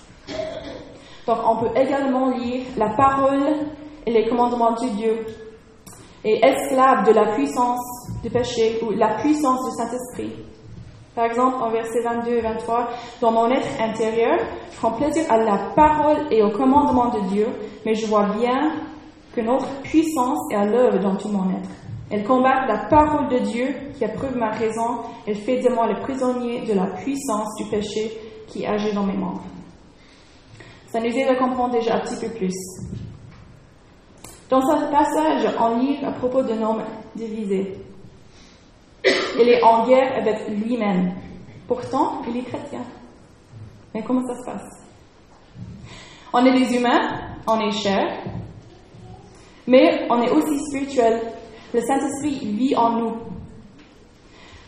Donc 1.28 1.38
on 1.46 1.58
peut 1.58 1.72
également 1.76 2.30
lire 2.30 2.64
la 2.78 2.90
parole 2.90 3.44
et 4.06 4.12
les 4.12 4.28
commandements 4.28 4.74
de 4.74 4.90
Dieu 4.96 5.26
et 6.26 6.40
esclave 6.44 7.06
de 7.06 7.14
la 7.14 7.34
puissance 7.34 7.82
du 8.22 8.30
péché 8.30 8.80
ou 8.82 8.92
la 8.92 9.16
puissance 9.16 9.60
du 9.66 9.76
Saint-Esprit. 9.76 10.32
Par 11.16 11.26
exemple, 11.26 11.58
en 11.62 11.70
versets 11.70 12.02
22 12.02 12.32
et 12.32 12.42
23, 12.42 12.90
dans 13.22 13.32
mon 13.32 13.52
être 13.52 13.68
intérieur, 13.80 14.40
je 14.72 14.78
prends 14.78 14.94
plaisir 14.94 15.24
à 15.30 15.38
la 15.38 15.58
parole 15.76 16.18
et 16.32 16.42
au 16.42 16.50
commandement 16.50 17.10
de 17.10 17.20
Dieu, 17.30 17.48
mais 17.86 17.94
je 17.94 18.08
vois 18.08 18.30
bien 18.40 18.72
que 19.36 19.42
notre 19.42 19.68
puissance 19.82 20.40
est 20.52 20.56
à 20.56 20.66
l'œuvre 20.66 21.00
dans 21.00 21.16
tout 21.16 21.30
mon 21.30 21.50
être. 21.52 21.70
Elle 22.10 22.24
combat 22.24 22.66
la 22.68 22.86
parole 22.90 23.30
de 23.30 23.40
Dieu 23.40 23.68
qui 23.98 24.06
approuve 24.06 24.36
ma 24.36 24.52
raison. 24.52 25.02
Elle 25.26 25.36
fait 25.36 25.60
de 25.62 25.70
moi 25.70 25.88
le 25.88 26.00
prisonnier 26.02 26.62
de 26.62 26.74
la 26.74 26.88
puissance 26.88 27.56
du 27.58 27.66
péché 27.66 28.12
qui 28.48 28.66
agit 28.66 28.94
dans 28.94 29.04
mes 29.04 29.18
membres. 29.18 29.44
Ça 30.88 31.00
nous 31.00 31.08
aide 31.08 31.28
à 31.30 31.70
déjà 31.70 31.96
un 31.96 32.00
petit 32.02 32.28
peu 32.28 32.32
plus. 32.34 32.54
Dans 34.50 34.62
ce 34.62 34.92
passage, 34.92 35.52
on 35.60 35.80
lit 35.80 35.98
à 36.06 36.12
propos 36.12 36.44
d'un 36.44 36.62
homme 36.62 36.84
divisé. 37.16 37.74
Il 39.04 39.50
est 39.50 39.64
en 39.64 39.88
guerre 39.88 40.16
avec 40.18 40.48
lui-même. 40.50 41.14
Pourtant, 41.68 42.22
il 42.28 42.38
est 42.38 42.44
chrétien. 42.44 42.82
Mais 43.94 44.04
comment 44.04 44.22
ça 44.28 44.36
se 44.36 44.46
passe? 44.46 44.84
On 46.32 46.46
est 46.46 46.54
des 46.54 46.76
humains, 46.76 47.20
on 47.48 47.60
est 47.60 47.72
chair, 47.72 48.24
mais 49.68 50.06
on 50.10 50.22
est 50.22 50.30
aussi 50.30 50.60
spirituel 50.66 51.33
le 51.74 51.82
Saint-Esprit 51.82 52.40
vit 52.56 52.76
en 52.76 52.92
nous. 52.92 53.16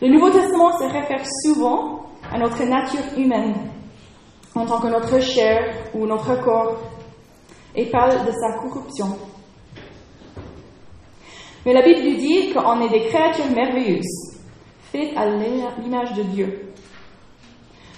Le 0.02 0.08
Nouveau 0.08 0.30
Testament 0.30 0.76
se 0.78 0.84
réfère 0.84 1.24
souvent 1.44 2.02
à 2.32 2.38
notre 2.38 2.62
nature 2.64 3.16
humaine. 3.16 3.54
en 4.54 4.64
tant 4.64 4.80
que 4.80 4.86
notre 4.86 5.20
chair 5.20 5.90
ou 5.92 6.06
notre 6.06 6.42
corps, 6.42 6.78
et 7.74 7.84
parle 7.90 8.24
de 8.24 8.32
sa 8.32 8.58
corruption. 8.58 9.18
Mais 11.66 11.74
la 11.74 11.82
Bible 11.82 12.08
nous 12.08 12.16
dit 12.16 12.54
qu'on 12.54 12.80
est 12.80 12.88
des 12.88 13.06
créatures 13.08 13.50
merveilleuses, 13.54 14.38
faites 14.90 15.14
à 15.14 15.26
l'image 15.26 16.14
de 16.14 16.22
Dieu. 16.22 16.72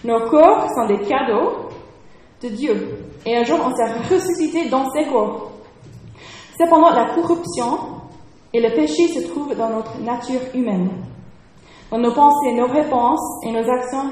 Nos 0.04 0.28
corps 0.28 0.66
sont 0.74 0.86
des 0.86 1.06
cadeaux 1.06 1.68
de 2.42 2.48
Dieu, 2.48 3.04
et 3.24 3.36
un 3.36 3.44
jour 3.44 3.60
on 3.64 3.70
sera 3.70 4.00
ressuscité 4.10 4.68
dans 4.68 4.90
ces 4.90 5.04
corps. 5.04 5.52
Cependant, 6.58 6.90
la 6.90 7.14
corruption 7.14 7.78
et 8.52 8.60
le 8.60 8.74
péché 8.74 9.08
se 9.08 9.26
trouvent 9.28 9.54
dans 9.54 9.70
notre 9.70 9.98
nature 10.00 10.40
humaine, 10.54 10.90
dans 11.90 11.98
nos 11.98 12.12
pensées, 12.12 12.54
nos 12.54 12.66
réponses 12.66 13.44
et 13.44 13.52
nos 13.52 13.68
actions. 13.68 14.10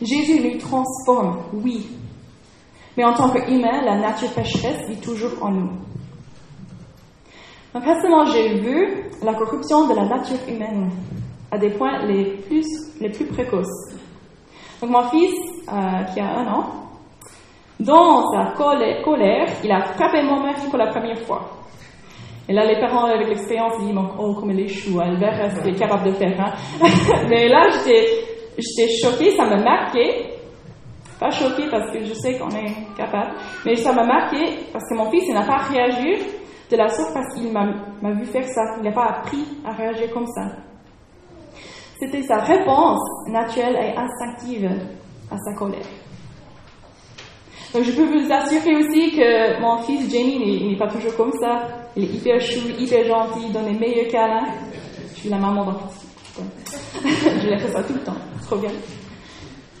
Jésus 0.00 0.40
nous 0.40 0.58
transforme, 0.58 1.38
oui, 1.52 1.86
mais 2.96 3.04
en 3.04 3.14
tant 3.14 3.30
qu'humain, 3.30 3.82
la 3.84 3.96
nature 3.96 4.30
pécheresse 4.30 4.88
vit 4.88 5.00
toujours 5.00 5.42
en 5.42 5.50
nous. 5.50 5.70
Donc 7.74 7.84
récemment, 7.84 8.24
j'ai 8.26 8.58
vu 8.60 9.04
la 9.22 9.34
corruption 9.34 9.86
de 9.86 9.94
la 9.94 10.04
nature 10.04 10.38
humaine 10.48 10.90
à 11.50 11.58
des 11.58 11.70
points 11.70 12.04
les 12.06 12.36
plus, 12.38 12.66
les 13.00 13.10
plus 13.10 13.26
précoces. 13.26 13.94
Donc 14.80 14.90
mon 14.90 15.02
fils, 15.10 15.34
euh, 15.68 16.02
qui 16.12 16.20
a 16.20 16.38
un 16.38 16.46
an, 16.46 16.87
dans 17.80 18.24
sa 18.32 18.52
colère, 18.56 19.46
il 19.62 19.70
a 19.70 19.80
frappé 19.94 20.22
mon 20.22 20.40
mari 20.40 20.68
pour 20.68 20.78
la 20.78 20.88
première 20.88 21.18
fois. 21.20 21.58
Et 22.48 22.54
là, 22.54 22.64
les 22.64 22.80
parents, 22.80 23.04
avec 23.04 23.28
l'expérience, 23.28 23.74
ils 23.80 23.88
disent, 23.88 23.98
oh, 24.18 24.34
comme 24.34 24.50
il 24.52 24.60
est 24.60 24.68
chou, 24.68 24.98
Albert, 24.98 25.66
est 25.66 25.78
capable 25.78 26.06
de 26.06 26.12
faire. 26.12 26.40
Hein? 26.40 26.52
Mais 27.28 27.46
là, 27.46 27.68
j'étais 27.70 28.88
choquée, 29.02 29.30
ça 29.36 29.44
m'a 29.44 29.62
marqué. 29.62 30.34
Pas 31.20 31.30
choquée 31.30 31.68
parce 31.70 31.90
que 31.92 32.04
je 32.04 32.14
sais 32.14 32.38
qu'on 32.38 32.48
est 32.50 32.96
capable, 32.96 33.32
mais 33.64 33.74
ça 33.74 33.92
m'a 33.92 34.04
marqué 34.04 34.38
parce 34.72 34.84
que 34.88 34.96
mon 34.96 35.10
fils, 35.10 35.24
il 35.26 35.34
n'a 35.34 35.44
pas 35.44 35.56
réagi 35.56 36.14
de 36.70 36.76
la 36.76 36.86
sorte 36.86 37.12
parce 37.12 37.34
qu'il 37.34 37.52
m'a 37.52 38.12
vu 38.12 38.24
faire 38.26 38.44
ça. 38.44 38.62
Il 38.78 38.84
n'a 38.84 38.92
pas 38.92 39.06
appris 39.06 39.44
à 39.66 39.72
réagir 39.72 40.12
comme 40.12 40.26
ça. 40.28 40.42
C'était 41.98 42.22
sa 42.22 42.36
réponse 42.36 43.00
naturelle 43.32 43.76
et 43.82 43.96
instinctive 43.96 44.70
à 45.28 45.36
sa 45.38 45.54
colère. 45.54 45.82
Donc 47.74 47.82
je 47.84 47.92
peux 47.92 48.04
vous 48.04 48.32
assurer 48.32 48.76
aussi 48.76 49.12
que 49.12 49.60
mon 49.60 49.78
fils 49.82 50.10
Jamie 50.10 50.70
n'est 50.70 50.78
pas 50.78 50.88
toujours 50.88 51.14
comme 51.16 51.32
ça. 51.40 51.66
Il 51.96 52.04
est 52.04 52.14
hyper 52.14 52.40
chou, 52.40 52.60
hyper 52.78 53.04
gentil, 53.04 53.40
il 53.46 53.52
donne 53.52 53.66
les 53.66 53.78
meilleurs 53.78 54.10
câlins. 54.10 54.46
Je 55.14 55.20
suis 55.20 55.28
la 55.28 55.38
maman 55.38 55.64
donc 55.64 55.76
je 57.04 57.48
l'ai 57.48 57.58
fait 57.58 57.72
ça 57.72 57.82
tout 57.82 57.94
le 57.94 58.00
temps. 58.00 58.16
Trop 58.46 58.56
bien. 58.56 58.70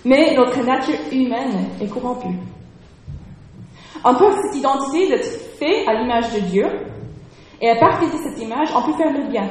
Mais 0.04 0.34
notre 0.34 0.62
nature 0.64 0.96
humaine 1.12 1.68
est 1.80 1.86
corrompue. 1.86 2.36
On 4.04 4.14
porte 4.14 4.38
cette 4.42 4.56
identité 4.60 5.08
d'être 5.08 5.28
fait 5.58 5.86
à 5.86 5.94
l'image 5.94 6.32
de 6.34 6.40
Dieu, 6.40 6.66
et 7.60 7.70
à 7.70 7.76
partir 7.76 8.08
de 8.08 8.16
cette 8.22 8.40
image, 8.40 8.68
on 8.74 8.82
peut 8.82 8.96
faire 8.96 9.12
le 9.12 9.28
bien. 9.30 9.48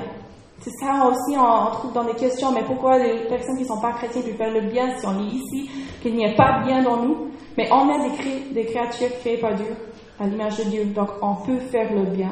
C'est 0.62 0.72
ça 0.82 1.06
aussi, 1.06 1.38
on, 1.38 1.72
trouve 1.72 1.94
dans 1.94 2.04
des 2.04 2.16
questions, 2.16 2.52
mais 2.52 2.64
pourquoi 2.64 2.98
les 2.98 3.28
personnes 3.28 3.56
qui 3.58 3.64
ne 3.64 3.68
sont 3.68 3.80
pas 3.80 3.94
chrétiennes 3.94 4.24
peuvent 4.24 4.38
faire 4.38 4.54
le 4.54 4.62
bien 4.62 4.98
si 4.98 5.06
on 5.06 5.20
lit 5.20 5.36
ici 5.36 5.70
qu'il 6.02 6.16
n'y 6.16 6.26
a 6.26 6.34
pas 6.34 6.60
de 6.60 6.66
bien 6.66 6.82
dans 6.82 6.98
nous? 6.98 7.32
Mais 7.58 7.70
on 7.72 7.90
est 7.90 8.10
des, 8.10 8.54
des 8.54 8.66
créatures 8.66 9.10
créées 9.20 9.38
par 9.38 9.54
Dieu, 9.56 9.76
à 10.20 10.26
l'image 10.26 10.58
de 10.58 10.64
Dieu, 10.64 10.86
donc 10.86 11.10
on 11.22 11.36
peut 11.36 11.60
faire 11.60 11.94
le 11.94 12.04
bien. 12.04 12.32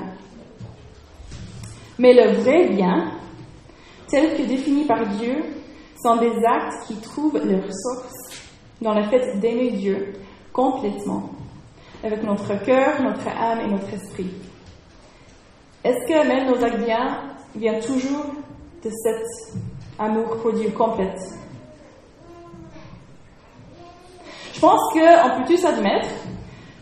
Mais 1.97 2.13
le 2.13 2.41
vrai 2.41 2.69
bien, 2.69 3.11
tel 4.07 4.35
que 4.35 4.43
défini 4.43 4.85
par 4.85 5.05
Dieu, 5.05 5.35
sont 6.03 6.17
des 6.17 6.33
actes 6.45 6.87
qui 6.87 6.95
trouvent 6.95 7.37
leur 7.37 7.63
source 7.63 8.41
dans 8.81 8.93
le 8.93 9.03
fait 9.03 9.39
d'aimer 9.39 9.71
Dieu 9.71 10.13
complètement, 10.51 11.29
avec 12.03 12.23
notre 12.23 12.63
cœur, 12.63 13.01
notre 13.01 13.27
âme 13.27 13.61
et 13.61 13.67
notre 13.67 13.93
esprit. 13.93 14.31
Est-ce 15.83 16.07
que 16.07 16.27
même 16.27 16.47
nos 16.47 16.63
actes 16.63 16.83
bien 16.83 17.34
viennent 17.55 17.81
toujours 17.81 18.25
de 18.83 18.89
cet 18.89 19.59
amour 19.97 20.37
pour 20.41 20.53
Dieu 20.53 20.71
Je 24.53 24.59
pense 24.59 24.93
qu'on 24.93 25.41
peut 25.41 25.45
tous 25.47 25.65
admettre 25.65 26.09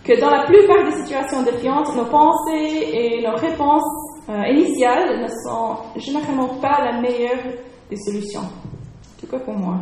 que 0.03 0.19
dans 0.19 0.29
la 0.29 0.45
plupart 0.45 0.85
des 0.85 1.03
situations 1.03 1.43
défiantes, 1.43 1.95
nos 1.95 2.05
pensées 2.05 2.89
et 2.93 3.21
nos 3.25 3.35
réponses 3.35 3.83
euh, 4.29 4.43
initiales 4.51 5.21
ne 5.21 5.27
sont 5.27 5.77
généralement 5.95 6.59
pas 6.59 6.83
la 6.83 7.01
meilleure 7.01 7.43
des 7.89 7.97
solutions. 7.97 8.41
En 8.41 9.19
tout 9.19 9.27
cas 9.27 9.39
pour 9.39 9.53
moi. 9.53 9.77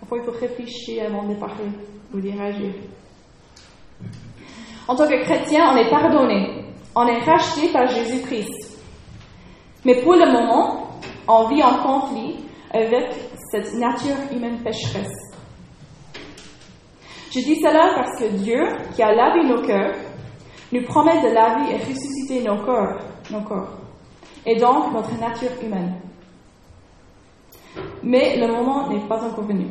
Parfois, 0.00 0.18
il 0.18 0.24
faut 0.24 0.38
réfléchir 0.38 1.04
avant 1.06 1.28
de 1.28 1.34
parler 1.34 1.70
ou 2.12 2.20
d'y 2.20 2.32
réagir. 2.32 2.72
En 4.88 4.96
tant 4.96 5.06
que 5.06 5.22
chrétien, 5.22 5.72
on 5.72 5.76
est 5.76 5.90
pardonné. 5.90 6.64
On 6.94 7.06
est 7.06 7.20
racheté 7.20 7.68
par 7.72 7.86
Jésus-Christ. 7.86 8.71
Mais 9.84 10.00
pour 10.02 10.14
le 10.14 10.30
moment, 10.30 10.88
on 11.28 11.48
vit 11.48 11.62
en 11.62 11.82
conflit 11.82 12.44
avec 12.70 13.14
cette 13.50 13.74
nature 13.74 14.16
humaine 14.32 14.62
pécheresse. 14.62 15.32
Je 17.30 17.40
dis 17.40 17.56
cela 17.60 17.92
parce 17.94 18.18
que 18.18 18.28
Dieu, 18.36 18.62
qui 18.94 19.02
a 19.02 19.14
lavé 19.14 19.44
nos 19.44 19.62
cœurs, 19.62 19.94
nous 20.72 20.82
promet 20.84 21.20
de 21.22 21.34
laver 21.34 21.72
et 21.72 21.76
ressusciter 21.78 22.42
nos 22.42 22.62
corps, 22.64 22.98
nos 23.30 23.42
corps, 23.42 23.78
et 24.44 24.56
donc 24.56 24.92
notre 24.92 25.18
nature 25.18 25.50
humaine. 25.62 25.94
Mais 28.02 28.36
le 28.36 28.48
moment 28.48 28.88
n'est 28.88 29.06
pas 29.06 29.24
encore 29.24 29.44
venu. 29.44 29.66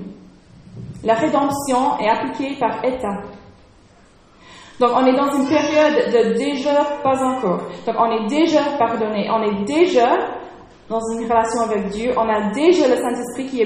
La 1.04 1.16
rédemption 1.16 2.00
est 2.00 2.10
appliquée 2.10 2.56
par 2.60 2.84
étapes. 2.84 3.26
Donc 4.82 4.90
on 4.96 5.06
est 5.06 5.16
dans 5.16 5.32
une 5.32 5.48
période 5.48 6.12
de 6.12 6.34
déjà 6.40 6.84
pas 7.04 7.24
encore. 7.24 7.60
Donc 7.86 7.96
on 8.00 8.12
est 8.14 8.28
déjà 8.28 8.64
pardonné, 8.80 9.30
on 9.30 9.44
est 9.44 9.64
déjà 9.64 10.18
dans 10.90 11.00
une 11.14 11.24
relation 11.24 11.62
avec 11.62 11.90
Dieu, 11.90 12.12
on 12.18 12.28
a 12.28 12.52
déjà 12.52 12.88
le 12.88 12.96
Saint-Esprit 12.96 13.46
qui 13.46 13.62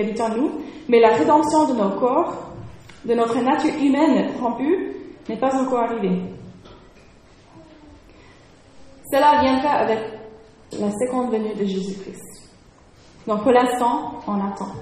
habite, 0.00 0.20
en 0.20 0.28
nous, 0.28 0.50
mais 0.86 1.00
la 1.00 1.14
rédemption 1.14 1.66
de 1.68 1.72
nos 1.72 1.98
corps, 1.98 2.34
de 3.06 3.14
notre 3.14 3.40
nature 3.40 3.72
humaine 3.82 4.34
corrompue, 4.38 4.94
n'est 5.30 5.38
pas 5.38 5.56
encore 5.56 5.78
arrivée. 5.78 6.20
Cela 9.10 9.40
viendra 9.40 9.70
avec 9.70 9.98
la 10.78 10.90
seconde 10.90 11.32
venue 11.32 11.54
de 11.54 11.64
Jésus-Christ. 11.64 12.52
Donc 13.26 13.42
pour 13.44 13.52
l'instant, 13.52 14.20
on 14.26 14.34
attend. 14.34 14.72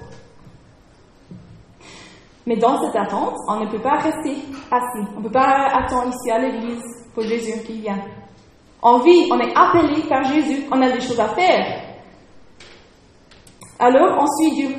Mais 2.45 2.57
dans 2.57 2.81
cette 2.81 2.95
attente, 2.95 3.35
on 3.47 3.61
ne 3.61 3.67
peut 3.67 3.79
pas 3.79 3.97
rester 3.99 4.35
assis. 4.69 5.07
On 5.15 5.19
ne 5.19 5.23
peut 5.23 5.31
pas 5.31 5.67
attendre 5.73 6.09
ici 6.09 6.31
à 6.31 6.39
l'église 6.39 6.83
pour 7.13 7.23
Jésus 7.23 7.63
qui 7.65 7.79
vient. 7.79 7.99
On 8.81 8.99
vit, 8.99 9.29
on 9.31 9.39
est 9.39 9.55
appelé 9.55 10.01
par 10.09 10.23
Jésus, 10.25 10.63
on 10.69 10.81
a 10.81 10.91
des 10.91 10.99
choses 10.99 11.19
à 11.19 11.29
faire. 11.29 11.83
Alors 13.79 14.17
on 14.21 14.27
suit 14.37 14.55
Dieu. 14.55 14.75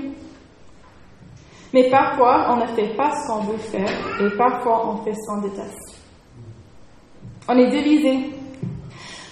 Mais 1.73 1.91
parfois, 1.91 2.53
on 2.53 2.57
ne 2.57 2.67
fait 2.67 2.95
pas 2.97 3.11
ce 3.15 3.27
qu'on 3.27 3.41
veut 3.41 3.57
faire 3.57 4.21
et 4.21 4.37
parfois 4.37 4.89
on 4.89 4.97
fait 5.05 5.15
sans 5.27 5.41
détail. 5.41 5.71
On 7.49 7.59
est 7.59 7.69
divisé. 7.69 8.31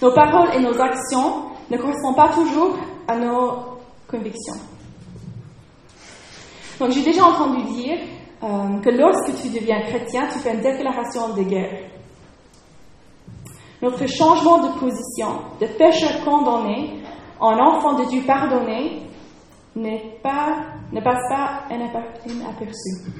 Nos 0.01 0.11
paroles 0.11 0.49
et 0.55 0.59
nos 0.59 0.79
actions 0.81 1.45
ne 1.69 1.77
correspondent 1.77 2.15
pas 2.15 2.29
toujours 2.29 2.77
à 3.07 3.15
nos 3.15 3.79
convictions. 4.09 4.59
Donc 6.79 6.91
j'ai 6.91 7.03
déjà 7.03 7.25
entendu 7.25 7.63
dire 7.73 7.99
euh, 8.43 8.79
que 8.81 8.89
lorsque 8.89 9.41
tu 9.41 9.47
deviens 9.49 9.81
chrétien, 9.83 10.27
tu 10.27 10.39
fais 10.39 10.53
une 10.53 10.61
déclaration 10.61 11.33
de 11.33 11.43
guerre. 11.43 11.89
Notre 13.81 14.05
changement 14.07 14.57
de 14.59 14.79
position, 14.79 15.39
de 15.61 15.67
pécheur 15.77 16.23
condamné 16.25 17.01
en 17.39 17.57
enfant 17.57 17.93
de 17.93 18.05
Dieu 18.05 18.21
pardonné, 18.25 19.03
pas, 20.21 20.57
ne 20.91 21.01
passe 21.01 21.21
pas 21.29 21.63
inaperçu. 21.69 23.11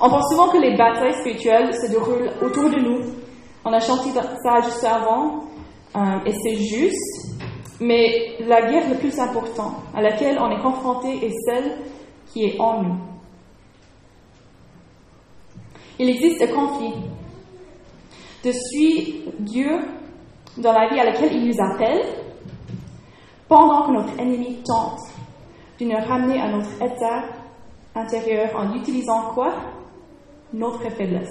On 0.00 0.08
pense 0.08 0.30
souvent 0.30 0.48
que 0.48 0.58
les 0.58 0.76
batailles 0.76 1.14
spirituelles 1.14 1.74
se 1.74 1.90
déroulent 1.90 2.30
autour 2.40 2.70
de 2.70 2.80
nous. 2.80 3.00
On 3.64 3.72
a 3.72 3.80
chanté 3.80 4.10
ça 4.10 4.60
juste 4.62 4.84
avant, 4.84 5.44
et 6.24 6.32
c'est 6.32 6.56
juste, 6.56 7.40
mais 7.80 8.36
la 8.40 8.62
guerre 8.70 8.88
la 8.88 8.96
plus 8.96 9.18
importante 9.18 9.74
à 9.94 10.00
laquelle 10.00 10.38
on 10.40 10.50
est 10.50 10.62
confronté 10.62 11.26
est 11.26 11.34
celle 11.46 11.78
qui 12.32 12.44
est 12.44 12.60
en 12.60 12.82
nous. 12.82 13.11
Il 16.02 16.10
existe 16.10 16.42
un 16.42 16.48
conflit 16.48 16.94
de 18.44 18.50
suivre 18.50 19.30
Dieu 19.38 19.70
dans 20.56 20.72
la 20.72 20.88
vie 20.88 20.98
à 20.98 21.04
laquelle 21.04 21.32
il 21.32 21.46
nous 21.46 21.60
appelle, 21.62 22.02
pendant 23.46 23.86
que 23.86 23.92
notre 23.92 24.18
ennemi 24.18 24.56
tente 24.66 24.98
de 25.78 25.84
nous 25.84 26.04
ramener 26.04 26.40
à 26.40 26.50
notre 26.50 26.74
état 26.82 27.22
intérieur 27.94 28.50
en 28.56 28.74
utilisant 28.74 29.32
quoi? 29.32 29.54
Notre 30.52 30.90
faiblesse. 30.90 31.30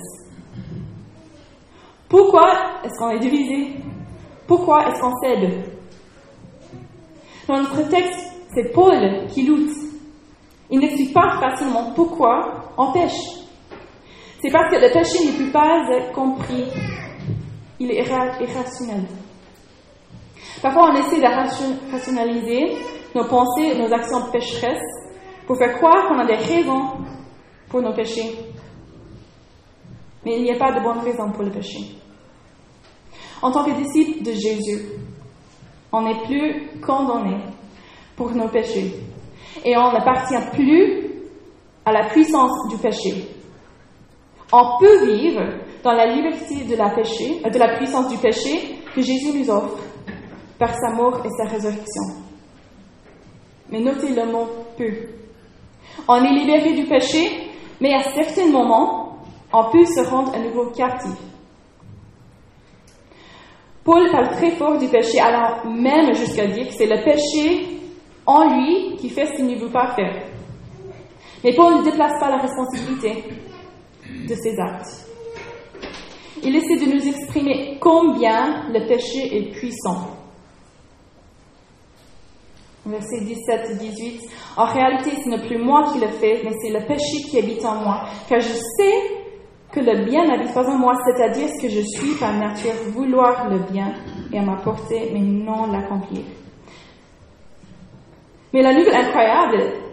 Pourquoi 2.08 2.54
est-ce 2.86 2.98
qu'on 2.98 3.10
est 3.10 3.20
divisé? 3.20 3.76
Pourquoi 4.48 4.88
est-ce 4.88 5.02
qu'on 5.02 5.18
cède? 5.18 5.66
Dans 7.46 7.58
notre 7.58 7.90
texte, 7.90 8.38
c'est 8.54 8.72
Paul 8.72 9.28
qui 9.28 9.44
lutte. 9.44 9.76
Il 10.70 10.80
n'explique 10.80 11.14
pas 11.14 11.42
facilement 11.42 11.92
pourquoi 11.94 12.72
on 12.78 12.94
pêche. 12.94 13.41
C'est 14.42 14.52
parce 14.52 14.74
que 14.74 14.82
le 14.82 14.92
péché 14.92 15.32
ne 15.32 15.46
peut 15.46 15.52
pas 15.52 15.84
être 15.92 16.12
compris. 16.14 16.66
Il 17.80 17.92
est 17.92 18.04
irrationnel. 18.04 19.06
Parfois, 20.62 20.90
on 20.92 20.96
essaie 20.96 21.22
de 21.22 21.92
rationaliser 21.92 22.78
nos 23.14 23.26
pensées, 23.26 23.78
nos 23.78 23.94
actions 23.94 24.32
pécheresses 24.32 24.80
pour 25.46 25.58
faire 25.58 25.78
croire 25.78 26.08
qu'on 26.08 26.20
a 26.20 26.26
des 26.26 26.36
raisons 26.36 26.98
pour 27.70 27.82
nos 27.82 27.94
péchés. 27.94 28.36
Mais 30.26 30.38
il 30.38 30.44
n'y 30.44 30.52
a 30.52 30.58
pas 30.58 30.72
de 30.72 30.84
bonne 30.84 31.00
raison 31.00 31.32
pour 31.32 31.44
le 31.44 31.52
péché. 31.52 31.80
En 33.42 33.52
tant 33.52 33.64
que 33.64 33.72
disciple 33.72 34.24
de 34.24 34.32
Jésus, 34.32 34.86
on 35.92 36.02
n'est 36.02 36.24
plus 36.26 36.80
condamné 36.80 37.38
pour 38.16 38.32
nos 38.32 38.48
péchés 38.48 38.94
et 39.66 39.76
on 39.78 39.92
n'appartient 39.92 40.50
plus 40.54 41.12
à 41.86 41.92
la 41.92 42.08
puissance 42.10 42.68
du 42.70 42.78
péché. 42.78 43.31
On 44.52 44.78
peut 44.80 45.06
vivre 45.06 45.42
dans 45.84 45.94
la 45.94 46.08
liberté 46.08 46.64
de 46.64 46.76
la, 46.76 46.90
péché, 46.90 47.42
de 47.42 47.58
la 47.58 47.78
puissance 47.78 48.10
du 48.10 48.18
péché 48.18 48.80
que 48.94 49.02
Jésus 49.02 49.38
nous 49.38 49.50
offre 49.50 49.78
par 50.60 50.74
sa 50.76 50.94
mort 50.94 51.22
et 51.26 51.30
sa 51.30 51.50
résurrection. 51.50 52.04
Mais 53.70 53.80
notez 53.80 54.14
le 54.14 54.26
mot 54.26 54.48
peut. 54.78 54.94
On 56.08 56.24
est 56.24 56.34
libéré 56.34 56.74
du 56.74 56.86
péché, 56.86 57.50
mais 57.80 57.94
à 57.94 58.04
certains 58.04 58.52
moments, 58.52 59.18
on 59.54 59.72
peut 59.72 59.86
se 59.86 60.02
rendre 60.10 60.36
à 60.36 60.40
nouveau 60.40 60.70
captif. 60.72 61.16
Paul 63.84 64.12
parle 64.12 64.30
très 64.32 64.52
fort 64.52 64.78
du 64.78 64.88
péché, 64.88 65.20
allant 65.20 65.72
même 65.72 66.14
jusqu'à 66.14 66.46
dire 66.46 66.68
que 66.68 66.74
c'est 66.74 66.86
le 66.86 67.04
péché 67.04 67.80
en 68.26 68.54
lui 68.54 68.96
qui 68.98 69.10
fait 69.10 69.26
ce 69.28 69.34
qu'il 69.34 69.48
ne 69.48 69.60
veut 69.60 69.72
pas 69.72 69.96
faire. 69.96 70.24
Mais 71.44 71.54
Paul 71.56 71.78
ne 71.78 71.84
déplace 71.84 72.20
pas 72.20 72.30
la 72.30 72.38
responsabilité 72.38 73.24
de 74.32 74.36
ses 74.36 74.60
actes. 74.60 75.06
Il 76.44 76.56
essaie 76.56 76.78
de 76.78 76.92
nous 76.92 77.08
exprimer 77.08 77.78
combien 77.80 78.68
le 78.70 78.88
péché 78.88 79.38
est 79.38 79.52
puissant. 79.52 80.08
Verset 82.86 83.22
17 83.22 83.72
et 83.72 83.76
18. 83.76 84.22
En 84.58 84.66
réalité, 84.66 85.12
ce 85.24 85.30
n'est 85.30 85.46
plus 85.46 85.60
moi 85.60 85.84
qui 85.92 86.00
le 86.00 86.08
fais, 86.08 86.42
mais 86.44 86.52
c'est 86.62 86.72
le 86.72 86.86
péché 86.88 87.22
qui 87.30 87.38
habite 87.38 87.64
en 87.64 87.76
moi. 87.76 88.06
Car 88.28 88.40
je 88.40 88.54
sais 88.54 88.96
que 89.72 89.80
le 89.82 90.04
bien 90.06 90.26
n'habite 90.26 90.54
pas 90.54 90.68
en 90.68 90.78
moi, 90.78 90.94
c'est-à-dire 91.06 91.48
ce 91.48 91.62
que 91.62 91.70
je 91.70 91.82
suis 91.82 92.16
par 92.20 92.34
nature, 92.34 92.74
vouloir 92.88 93.50
le 93.50 93.60
bien 93.72 93.94
et 94.34 94.40
à 94.40 94.42
m'apporter, 94.42 95.12
mais 95.14 95.20
non 95.20 95.68
l'accomplir. 95.72 96.24
Mais 98.52 98.64
la 98.64 98.74
nouvelle 98.74 98.96
incroyable 98.96 99.91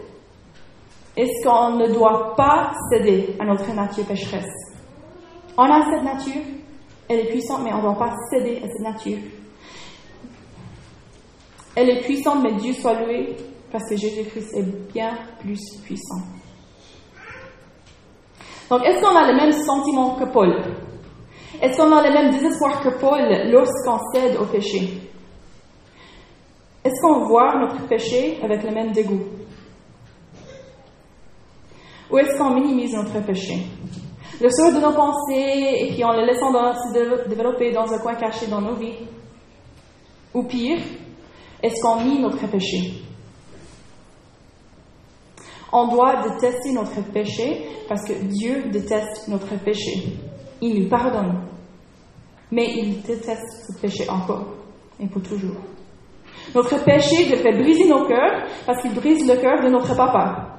est 1.18 1.44
qu'on 1.44 1.76
ne 1.76 1.88
doit 1.88 2.34
pas 2.36 2.72
céder 2.90 3.36
à 3.38 3.44
notre 3.44 3.72
nature 3.74 4.04
pécheresse? 4.06 4.46
On 5.56 5.64
a 5.64 5.84
cette 5.90 6.04
nature, 6.04 6.42
elle 7.08 7.20
est 7.20 7.30
puissante, 7.30 7.62
mais 7.64 7.72
on 7.72 7.78
ne 7.78 7.82
doit 7.82 7.98
pas 7.98 8.14
céder 8.30 8.58
à 8.58 8.68
cette 8.68 8.80
nature. 8.80 9.18
Elle 11.74 11.90
est 11.90 12.00
puissante, 12.02 12.42
mais 12.42 12.54
Dieu 12.54 12.72
soit 12.72 12.94
loué, 13.00 13.36
parce 13.70 13.88
que 13.88 13.96
Jésus-Christ 13.96 14.54
est 14.56 14.92
bien 14.92 15.18
plus 15.40 15.60
puissant. 15.84 16.22
Donc, 18.70 18.84
est-ce 18.84 19.00
qu'on 19.00 19.16
a 19.16 19.30
le 19.30 19.36
même 19.36 19.52
sentiment 19.52 20.14
que 20.16 20.24
Paul? 20.24 20.54
Est-ce 21.60 21.76
qu'on 21.76 21.92
a 21.92 22.06
le 22.06 22.12
même 22.12 22.30
désespoir 22.30 22.80
que 22.80 22.90
Paul 23.00 23.50
lorsqu'on 23.50 23.98
cède 24.12 24.36
au 24.36 24.44
péché? 24.44 25.00
Est-ce 26.84 27.00
qu'on 27.02 27.26
voit 27.26 27.58
notre 27.58 27.86
péché 27.88 28.38
avec 28.42 28.62
le 28.62 28.70
même 28.70 28.92
dégoût? 28.92 29.37
Ou 32.10 32.18
est-ce 32.18 32.38
qu'on 32.38 32.54
minimise 32.54 32.94
notre 32.94 33.20
péché? 33.24 33.66
Le 34.40 34.48
sort 34.50 34.72
de 34.72 34.80
nos 34.80 34.92
pensées 34.92 35.74
et 35.80 35.92
puis 35.92 36.04
en 36.04 36.12
le 36.12 36.24
laissant 36.24 36.52
se 36.52 37.28
développer 37.28 37.72
dans 37.72 37.92
un 37.92 37.98
coin 37.98 38.14
caché 38.14 38.46
dans 38.46 38.60
nos 38.60 38.74
vies 38.74 38.94
Ou 40.32 40.44
pire, 40.44 40.78
est-ce 41.62 41.82
qu'on 41.82 42.04
nie 42.04 42.20
notre 42.20 42.46
péché? 42.46 43.02
On 45.72 45.88
doit 45.88 46.22
détester 46.22 46.72
notre 46.72 47.02
péché 47.12 47.66
parce 47.88 48.04
que 48.04 48.12
Dieu 48.12 48.70
déteste 48.70 49.28
notre 49.28 49.54
péché. 49.62 50.14
Il 50.60 50.82
nous 50.82 50.88
pardonne. 50.88 51.42
Mais 52.50 52.72
il 52.76 53.02
déteste 53.02 53.66
ce 53.66 53.80
péché 53.80 54.08
encore 54.08 54.46
et 55.00 55.06
pour 55.06 55.22
toujours. 55.22 55.56
Notre 56.54 56.82
péché 56.84 57.24
fait 57.36 57.52
briser 57.52 57.88
nos 57.88 58.06
cœurs 58.06 58.46
parce 58.64 58.80
qu'il 58.82 58.94
brise 58.94 59.28
le 59.28 59.36
cœur 59.36 59.62
de 59.62 59.68
notre 59.68 59.94
papa. 59.94 60.57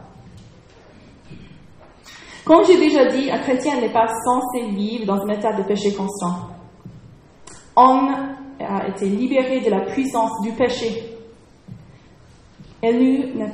Comme 2.50 2.66
j'ai 2.66 2.80
déjà 2.80 3.06
dit, 3.06 3.30
un 3.30 3.38
chrétien 3.38 3.80
n'est 3.80 3.94
pas 3.94 4.08
censé 4.26 4.72
vivre 4.72 5.06
dans 5.06 5.22
un 5.22 5.30
état 5.30 5.54
de 5.54 5.62
péché 5.62 5.94
constant. 5.94 6.48
On 7.76 8.10
a 8.60 8.88
été 8.88 9.06
libéré 9.06 9.62
de 9.62 9.70
la 9.70 9.82
puissance 9.82 10.32
du 10.42 10.52
péché. 10.54 11.16
Elle, 12.82 12.98
ne 12.98 13.46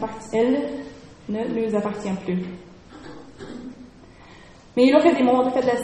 nous 1.30 1.76
appartient 1.76 2.14
plus. 2.24 2.46
Mais 4.78 4.86
il 4.86 4.96
aurait 4.96 5.14
des 5.14 5.24
moments 5.24 5.44
de 5.44 5.50
faiblesse. 5.50 5.84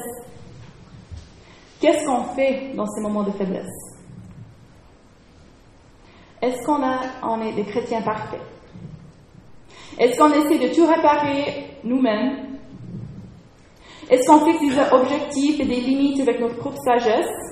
Qu'est-ce 1.82 2.06
qu'on 2.06 2.24
fait 2.34 2.72
dans 2.78 2.86
ces 2.86 3.02
moments 3.02 3.24
de 3.24 3.32
faiblesse? 3.32 4.00
Est-ce 6.42 6.66
qu'on 6.66 6.82
on 7.24 7.42
est 7.42 7.52
des 7.52 7.66
chrétiens 7.66 8.04
parfaits? 8.04 8.40
Est-ce 10.00 10.18
qu'on 10.18 10.32
essaie 10.32 10.66
de 10.66 10.74
tout 10.74 10.88
réparer 10.88 11.76
nous-mêmes? 11.84 12.51
Est-ce 14.12 14.28
qu'on 14.28 14.46
fixe 14.46 14.60
des 14.60 14.80
objectifs 14.92 15.60
et 15.60 15.66
des 15.66 15.82
limites 15.82 16.20
avec 16.20 16.40
notre 16.40 16.58
propre 16.58 16.78
sagesse 16.86 17.52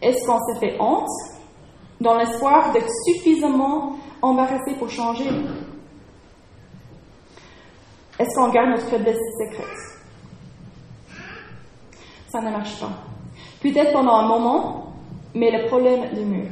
est-ce 0.00 0.24
qu'on 0.26 0.38
se 0.38 0.58
fait 0.60 0.76
honte 0.80 1.08
dans 2.00 2.16
l'espoir 2.16 2.72
d'être 2.72 2.90
suffisamment 3.04 3.96
embarrassé 4.22 4.74
pour 4.78 4.88
changer 4.88 5.28
Est-ce 8.18 8.34
qu'on 8.36 8.50
garde 8.50 8.70
notre 8.70 8.86
faiblesse 8.88 9.18
secrète? 9.38 9.66
Ça 12.28 12.40
ne 12.40 12.50
marche 12.50 12.78
pas. 12.78 12.90
Peut-être 13.60 13.92
pendant 13.92 14.14
un 14.16 14.28
moment, 14.28 14.92
mais 15.34 15.50
le 15.50 15.66
problème 15.66 16.14
demeure. 16.14 16.50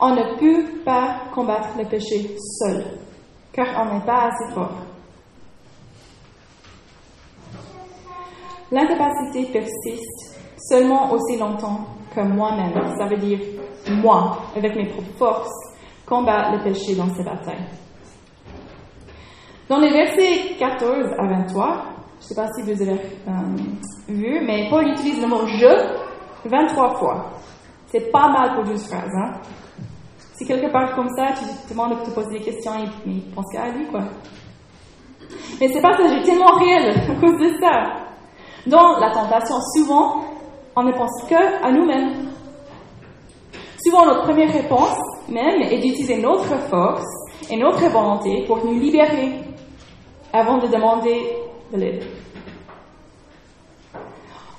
On 0.00 0.14
ne 0.14 0.38
peut 0.38 0.82
pas 0.82 1.24
combattre 1.34 1.68
le 1.76 1.84
péché 1.84 2.36
seul, 2.38 2.86
car 3.52 3.66
on 3.82 3.94
n'est 3.94 4.06
pas 4.06 4.28
assez 4.28 4.54
fort. 4.54 4.72
L'incapacité 8.72 9.46
persiste 9.52 10.38
seulement 10.56 11.12
aussi 11.12 11.38
longtemps 11.38 11.86
que 12.14 12.20
moi-même, 12.20 12.72
ça 12.98 13.06
veut 13.06 13.16
dire 13.16 13.38
moi, 13.88 14.38
avec 14.56 14.76
mes 14.76 14.86
propres 14.86 15.16
forces, 15.18 15.74
combat 16.06 16.52
le 16.52 16.62
péché 16.62 16.94
dans 16.94 17.12
ces 17.14 17.24
batailles. 17.24 17.66
Dans 19.68 19.78
les 19.78 19.90
versets 19.90 20.56
14 20.58 21.14
à 21.18 21.26
23, 21.26 21.84
je 22.18 22.24
ne 22.24 22.28
sais 22.28 22.34
pas 22.34 22.48
si 22.52 22.62
vous 22.62 22.82
avez 22.82 22.92
euh, 22.92 23.32
vu, 24.08 24.40
mais 24.44 24.68
Paul 24.68 24.86
utilise 24.88 25.20
le 25.22 25.28
mot 25.28 25.46
je 25.46 26.48
23 26.48 26.98
fois. 26.98 27.30
C'est 27.86 28.10
pas 28.10 28.28
mal 28.28 28.54
pour 28.54 28.64
12 28.64 28.86
phrases. 28.88 29.14
Hein? 29.14 29.32
Si 30.34 30.46
quelqu'un 30.46 30.70
parle 30.70 30.94
comme 30.94 31.08
ça, 31.10 31.28
tu 31.32 31.44
te 31.44 31.70
demandes 31.70 31.98
de 31.98 32.04
te 32.04 32.10
poser 32.10 32.38
des 32.38 32.44
questions 32.44 32.72
et 32.74 32.88
il 33.06 33.22
pense 33.34 33.46
qu'à 33.52 33.68
lui, 33.70 33.86
quoi. 33.86 34.02
Mais 35.60 35.68
c'est 35.68 35.80
pas 35.80 35.96
ça, 35.96 36.08
j'ai 36.08 36.22
tellement 36.22 36.56
réel 36.56 36.90
à 36.90 37.20
cause 37.20 37.38
de 37.38 37.50
ça. 37.60 38.09
Dans 38.66 38.98
la 38.98 39.10
tentation, 39.10 39.56
souvent, 39.74 40.24
on 40.76 40.82
ne 40.82 40.92
pense 40.92 41.24
que 41.28 41.64
à 41.64 41.72
nous-mêmes. 41.72 42.30
Souvent, 43.82 44.04
notre 44.04 44.24
première 44.24 44.52
réponse 44.52 44.98
même 45.28 45.62
est 45.62 45.78
d'utiliser 45.78 46.20
notre 46.20 46.58
force 46.68 47.06
et 47.50 47.56
notre 47.56 47.88
volonté 47.88 48.44
pour 48.46 48.64
nous 48.64 48.78
libérer 48.78 49.32
avant 50.32 50.58
de 50.58 50.66
demander 50.66 51.36
de 51.72 51.78
l'aide. 51.78 52.04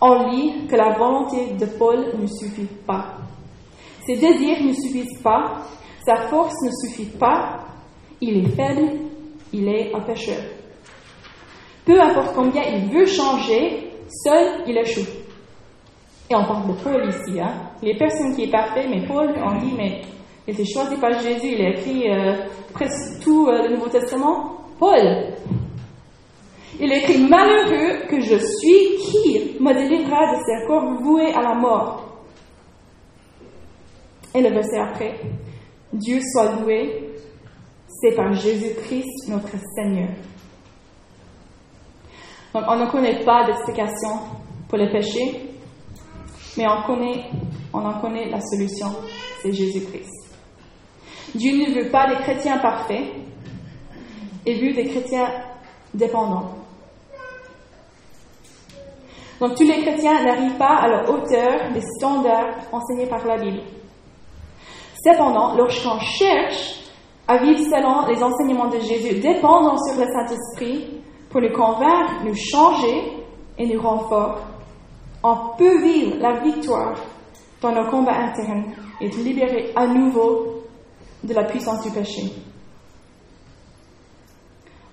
On 0.01 0.29
lit 0.29 0.65
que 0.67 0.75
la 0.75 0.97
volonté 0.97 1.53
de 1.53 1.65
Paul 1.77 2.11
ne 2.19 2.25
suffit 2.25 2.67
pas. 2.87 3.17
Ses 4.05 4.17
désirs 4.17 4.63
ne 4.63 4.73
suffisent 4.73 5.21
pas, 5.21 5.61
sa 6.03 6.27
force 6.27 6.55
ne 6.63 6.71
suffit 6.71 7.11
pas, 7.17 7.59
il 8.19 8.45
est 8.45 8.49
faible, 8.55 8.89
il 9.53 9.67
est 9.67 9.93
un 9.93 10.01
pécheur. 10.01 10.41
Peu 11.85 12.01
importe 12.01 12.33
combien 12.35 12.63
il 12.63 12.91
veut 12.91 13.05
changer, 13.05 13.90
seul 14.23 14.63
il 14.67 14.77
échoue. 14.77 15.09
Et 16.29 16.35
on 16.35 16.45
parle 16.45 16.67
de 16.67 16.83
Paul 16.83 17.09
ici. 17.09 17.39
Hein. 17.39 17.53
Les 17.81 17.97
personnes 17.97 18.35
qui 18.35 18.43
est 18.43 18.51
parfait, 18.51 18.87
mais 18.89 19.05
Paul, 19.05 19.33
on 19.43 19.57
dit, 19.59 19.73
mais 19.75 20.01
il 20.47 20.53
était 20.53 20.65
choisi 20.65 20.95
par 20.95 21.11
Jésus, 21.19 21.55
il 21.57 21.61
a 21.61 21.69
écrit 21.69 22.09
euh, 22.09 22.33
presque 22.73 23.21
tout 23.23 23.47
euh, 23.47 23.67
le 23.67 23.75
Nouveau 23.75 23.89
Testament. 23.89 24.57
Paul, 24.79 25.33
il 26.79 26.91
a 26.91 26.97
écrit 26.97 27.27
Malheureux 27.27 28.07
que 28.09 28.19
je 28.21 28.37
suis, 28.37 28.97
qui 28.97 29.57
me 29.59 29.73
délivrera 29.73 30.33
de 30.33 30.39
ce 30.39 30.67
corps 30.67 31.01
voué 31.01 31.33
à 31.33 31.41
la 31.41 31.53
mort? 31.53 32.07
Et 34.33 34.41
le 34.41 34.49
verset 34.49 34.79
après 34.79 35.19
Dieu 35.93 36.19
soit 36.31 36.55
loué, 36.61 37.09
c'est 37.87 38.15
par 38.15 38.31
Jésus-Christ 38.33 39.29
notre 39.29 39.51
Seigneur. 39.75 40.09
Donc, 42.53 42.63
on 42.67 42.75
ne 42.75 42.85
connaît 42.89 43.23
pas 43.23 43.45
d'explication 43.45 44.19
pour 44.67 44.77
le 44.77 44.91
péché, 44.91 45.49
mais 46.57 46.65
on, 46.67 46.83
connaît, 46.83 47.25
on 47.73 47.85
en 47.85 47.99
connaît 48.01 48.29
la 48.29 48.41
solution, 48.41 48.87
c'est 49.41 49.53
Jésus-Christ. 49.53 50.09
Dieu 51.35 51.53
ne 51.53 51.81
veut 51.81 51.89
pas 51.89 52.07
des 52.07 52.21
chrétiens 52.23 52.57
parfaits, 52.57 53.05
il 54.45 54.61
veut 54.61 54.73
des 54.73 54.89
chrétiens 54.89 55.29
dépendants. 55.93 56.51
Donc 59.39 59.55
tous 59.55 59.63
les 59.63 59.81
chrétiens 59.81 60.23
n'arrivent 60.23 60.57
pas 60.57 60.75
à 60.81 60.87
la 60.87 61.09
hauteur 61.09 61.71
des 61.73 61.81
standards 61.97 62.55
enseignés 62.71 63.07
par 63.07 63.25
la 63.25 63.37
Bible. 63.37 63.61
Cependant, 65.03 65.55
lorsqu'on 65.55 65.99
cherche 65.99 66.81
à 67.27 67.37
vivre 67.37 67.59
selon 67.59 68.05
les 68.07 68.21
enseignements 68.21 68.67
de 68.67 68.79
Jésus, 68.79 69.19
dépendant 69.19 69.77
sur 69.77 69.99
le 69.99 70.05
Saint-Esprit, 70.05 71.00
pour 71.31 71.41
nous 71.41 71.51
convaincre, 71.51 72.23
nous 72.25 72.35
changer 72.35 73.03
et 73.57 73.65
nous 73.65 73.81
rendre 73.81 74.09
forts, 74.09 74.41
on 75.23 75.55
peut 75.57 75.81
vivre 75.81 76.17
la 76.19 76.39
victoire 76.41 76.95
dans 77.61 77.71
nos 77.71 77.89
combats 77.89 78.17
internes 78.17 78.73
et 78.99 79.07
être 79.07 79.17
libéré 79.17 79.71
à 79.75 79.87
nouveau 79.87 80.63
de 81.23 81.33
la 81.33 81.43
puissance 81.43 81.83
du 81.83 81.91
péché. 81.91 82.23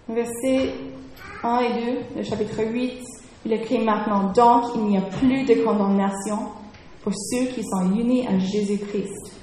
Versets 0.09 0.74
1 1.42 1.59
et 1.61 1.85
2, 1.85 1.98
le 2.16 2.22
chapitre 2.22 2.62
8, 2.64 3.03
il 3.44 3.53
écrit 3.53 3.85
maintenant, 3.85 4.33
donc 4.33 4.74
il 4.74 4.85
n'y 4.85 4.98
a 4.98 5.03
plus 5.03 5.44
de 5.44 5.64
condamnation 5.64 6.38
pour 7.03 7.12
ceux 7.14 7.46
qui 7.46 7.62
sont 7.62 7.90
unis 7.94 8.27
à 8.27 8.38
Jésus-Christ. 8.38 9.38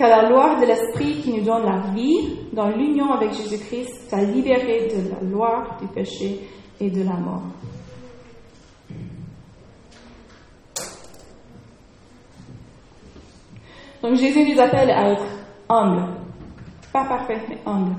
Car 0.00 0.08
la 0.08 0.30
loi 0.30 0.58
de 0.58 0.64
l'Esprit 0.64 1.20
qui 1.20 1.30
nous 1.30 1.44
donne 1.44 1.66
la 1.66 1.92
vie 1.92 2.38
dans 2.54 2.70
l'union 2.70 3.12
avec 3.12 3.34
Jésus-Christ 3.34 4.08
t'a 4.08 4.22
libéré 4.22 4.88
de 4.88 5.10
la 5.10 5.20
loi 5.20 5.76
du 5.78 5.88
péché 5.88 6.40
et 6.80 6.88
de 6.88 7.02
la 7.02 7.16
mort. 7.18 7.42
Donc 14.02 14.14
Jésus 14.14 14.50
nous 14.50 14.58
appelle 14.58 14.90
à 14.90 15.10
être 15.10 15.26
humble, 15.68 16.14
pas 16.94 17.04
parfait, 17.04 17.42
mais 17.50 17.58
humble, 17.66 17.94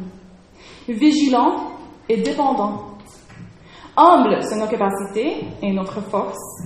vigilant 0.89 1.67
et 2.09 2.17
dépendant. 2.17 2.97
Humble 3.95 4.41
sur 4.41 4.57
nos 4.57 4.67
capacités 4.67 5.45
et 5.61 5.71
notre 5.71 6.01
force, 6.01 6.63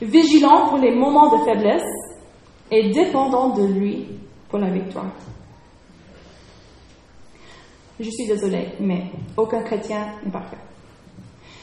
vigilant 0.00 0.68
pour 0.68 0.78
les 0.78 0.94
moments 0.94 1.36
de 1.36 1.44
faiblesse 1.44 1.82
et 2.70 2.90
dépendant 2.90 3.48
de 3.48 3.64
lui 3.64 4.19
pour 4.50 4.58
la 4.58 4.70
victoire. 4.70 5.06
Je 7.98 8.10
suis 8.10 8.26
désolée, 8.26 8.68
mais 8.80 9.10
aucun 9.36 9.62
chrétien 9.62 10.06
n'est 10.24 10.32
parfait. 10.32 10.56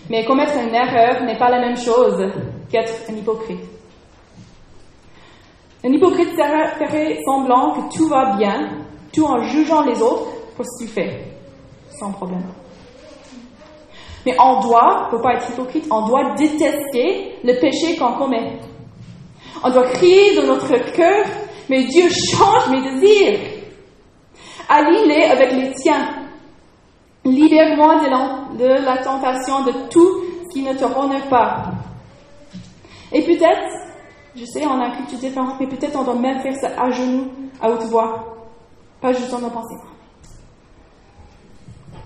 Mais 0.09 0.23
commettre 0.23 0.53
une 0.53 0.73
erreur 0.73 1.23
n'est 1.23 1.37
pas 1.37 1.49
la 1.49 1.59
même 1.59 1.77
chose 1.77 2.31
qu'être 2.71 2.93
un 3.09 3.15
hypocrite. 3.15 3.59
Un 5.83 5.91
hypocrite 5.91 6.29
ferait 6.31 7.19
semblant 7.25 7.71
que 7.71 7.95
tout 7.95 8.07
va 8.07 8.35
bien, 8.37 8.69
tout 9.13 9.25
en 9.25 9.41
jugeant 9.43 9.81
les 9.81 10.01
autres 10.01 10.27
pour 10.55 10.65
ce 10.65 10.83
qu'il 10.83 10.93
fait, 10.93 11.23
sans 11.99 12.11
problème. 12.11 12.43
Mais 14.25 14.35
on 14.39 14.59
doit, 14.61 15.07
pour 15.09 15.21
pas 15.21 15.35
être 15.35 15.49
hypocrite, 15.49 15.87
on 15.89 16.07
doit 16.07 16.35
détester 16.35 17.35
le 17.43 17.59
péché 17.59 17.95
qu'on 17.97 18.13
commet. 18.13 18.59
On 19.63 19.69
doit 19.71 19.87
crier 19.89 20.35
dans 20.35 20.47
notre 20.47 20.77
cœur, 20.91 21.25
mais 21.69 21.83
Dieu 21.85 22.07
change 22.09 22.69
mes 22.69 22.81
désirs. 22.81 23.39
Aligne-les 24.69 25.23
avec 25.23 25.51
les 25.53 25.71
tiens. 25.73 26.09
Libère-moi 27.25 28.01
de, 28.57 28.85
la 28.85 28.97
tentation 28.97 29.63
de 29.63 29.71
tout 29.89 30.23
ce 30.43 30.53
qui 30.53 30.63
ne 30.63 30.73
te 30.73 30.85
honore 30.85 31.27
pas. 31.29 31.71
Et 33.11 33.21
peut-être, 33.23 33.73
je 34.35 34.45
sais, 34.45 34.65
on 34.65 34.79
a 34.79 34.87
une 34.87 34.95
culture 34.95 35.19
différente, 35.19 35.55
mais 35.59 35.67
peut-être 35.67 35.97
on 35.99 36.03
doit 36.03 36.15
même 36.15 36.41
faire 36.41 36.55
ça 36.55 36.69
à 36.81 36.89
genoux, 36.91 37.27
à 37.61 37.69
haute 37.69 37.83
voix. 37.83 38.37
Pas 39.01 39.13
juste 39.13 39.33
en 39.33 39.49
pensée. 39.49 39.75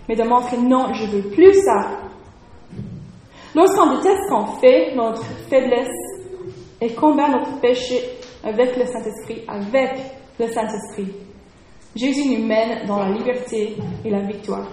Mais 0.10 0.16
de 0.16 0.24
montrer 0.24 0.58
non, 0.58 0.94
je 0.94 1.06
veux 1.06 1.30
plus 1.30 1.54
ça. 1.54 1.90
Lorsqu'on 3.54 3.98
déteste 3.98 4.22
ce 4.26 4.30
qu'on 4.30 4.46
fait, 4.60 4.96
notre 4.96 5.24
faiblesse, 5.50 5.88
et 6.82 6.94
combat 6.94 7.30
notre 7.30 7.60
péché 7.60 8.02
avec 8.44 8.78
le 8.78 8.86
Saint-Esprit, 8.86 9.44
avec 9.48 9.92
le 10.40 10.48
Saint-Esprit, 10.48 11.14
Jésus 11.96 12.30
nous 12.30 12.46
mène 12.46 12.86
dans 12.88 13.00
la 13.00 13.10
liberté 13.10 13.76
et 14.06 14.10
la 14.10 14.22
victoire. 14.22 14.68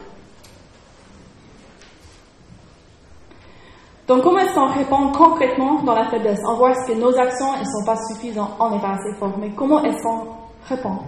Donc, 4.07 4.23
comment 4.23 4.39
est-ce 4.39 4.55
qu'on 4.55 4.73
répond 4.73 5.13
concrètement 5.13 5.83
dans 5.83 5.95
la 5.95 6.09
faiblesse? 6.09 6.41
On 6.49 6.57
voit 6.57 6.73
que 6.73 6.93
nos 6.95 7.15
actions 7.19 7.53
ne 7.59 7.65
sont 7.65 7.85
pas 7.85 7.97
suffisantes, 8.09 8.53
on 8.59 8.71
n'est 8.71 8.81
pas 8.81 8.95
assez 8.95 9.19
fort. 9.19 9.37
Mais 9.39 9.51
comment 9.51 9.85
est-ce 9.85 10.03
qu'on 10.03 10.29
répond? 10.67 10.99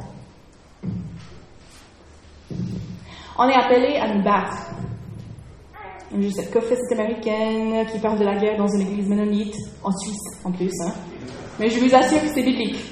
On 3.39 3.49
est 3.49 3.55
appelé 3.55 3.97
à 3.97 4.15
nous 4.15 4.23
battre 4.23 4.71
cette 6.31 6.53
confessée 6.53 6.93
américaine 6.93 7.87
qui 7.87 7.99
parle 8.01 8.19
de 8.19 8.25
la 8.25 8.37
guerre 8.37 8.59
dans 8.59 8.69
une 8.69 8.83
église 8.83 9.09
ménonite, 9.09 9.55
en 9.83 9.93
Suisse 9.93 10.41
en 10.45 10.51
plus. 10.51 10.73
Hein? 10.85 10.93
Mais 11.61 11.69
je 11.69 11.79
vous 11.79 11.95
assure 11.95 12.23
que 12.23 12.29
c'est 12.29 12.43
biblique. 12.43 12.83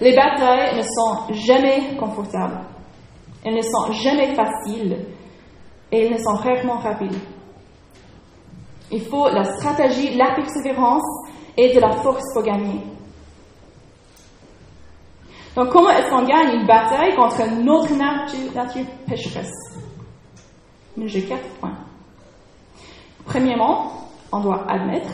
Les 0.00 0.14
batailles 0.14 0.76
ne 0.76 0.82
sont 0.82 1.34
jamais 1.34 1.96
confortables. 1.98 2.60
Elles 3.44 3.56
ne 3.56 3.62
sont 3.62 3.90
jamais 3.90 4.32
faciles 4.36 4.96
et 5.90 6.04
elles 6.04 6.12
ne 6.12 6.18
sont 6.18 6.34
rarement 6.34 6.78
rapides. 6.78 7.18
Il 8.92 9.02
faut 9.02 9.28
la 9.28 9.42
stratégie, 9.42 10.14
la 10.14 10.36
persévérance 10.36 11.02
et 11.56 11.74
de 11.74 11.80
la 11.80 11.90
force 11.96 12.22
pour 12.32 12.44
gagner. 12.44 12.80
Donc, 15.56 15.70
comment 15.70 15.90
est-ce 15.90 16.10
qu'on 16.10 16.22
gagne 16.22 16.60
une 16.60 16.66
bataille 16.66 17.16
contre 17.16 17.44
notre 17.60 17.92
nature, 17.96 18.54
nature 18.54 18.86
pécheresse? 19.08 19.76
J'ai 20.96 21.22
quatre 21.22 21.48
points. 21.60 21.76
Premièrement, 23.24 23.90
on 24.30 24.38
doit 24.38 24.64
admettre 24.70 25.10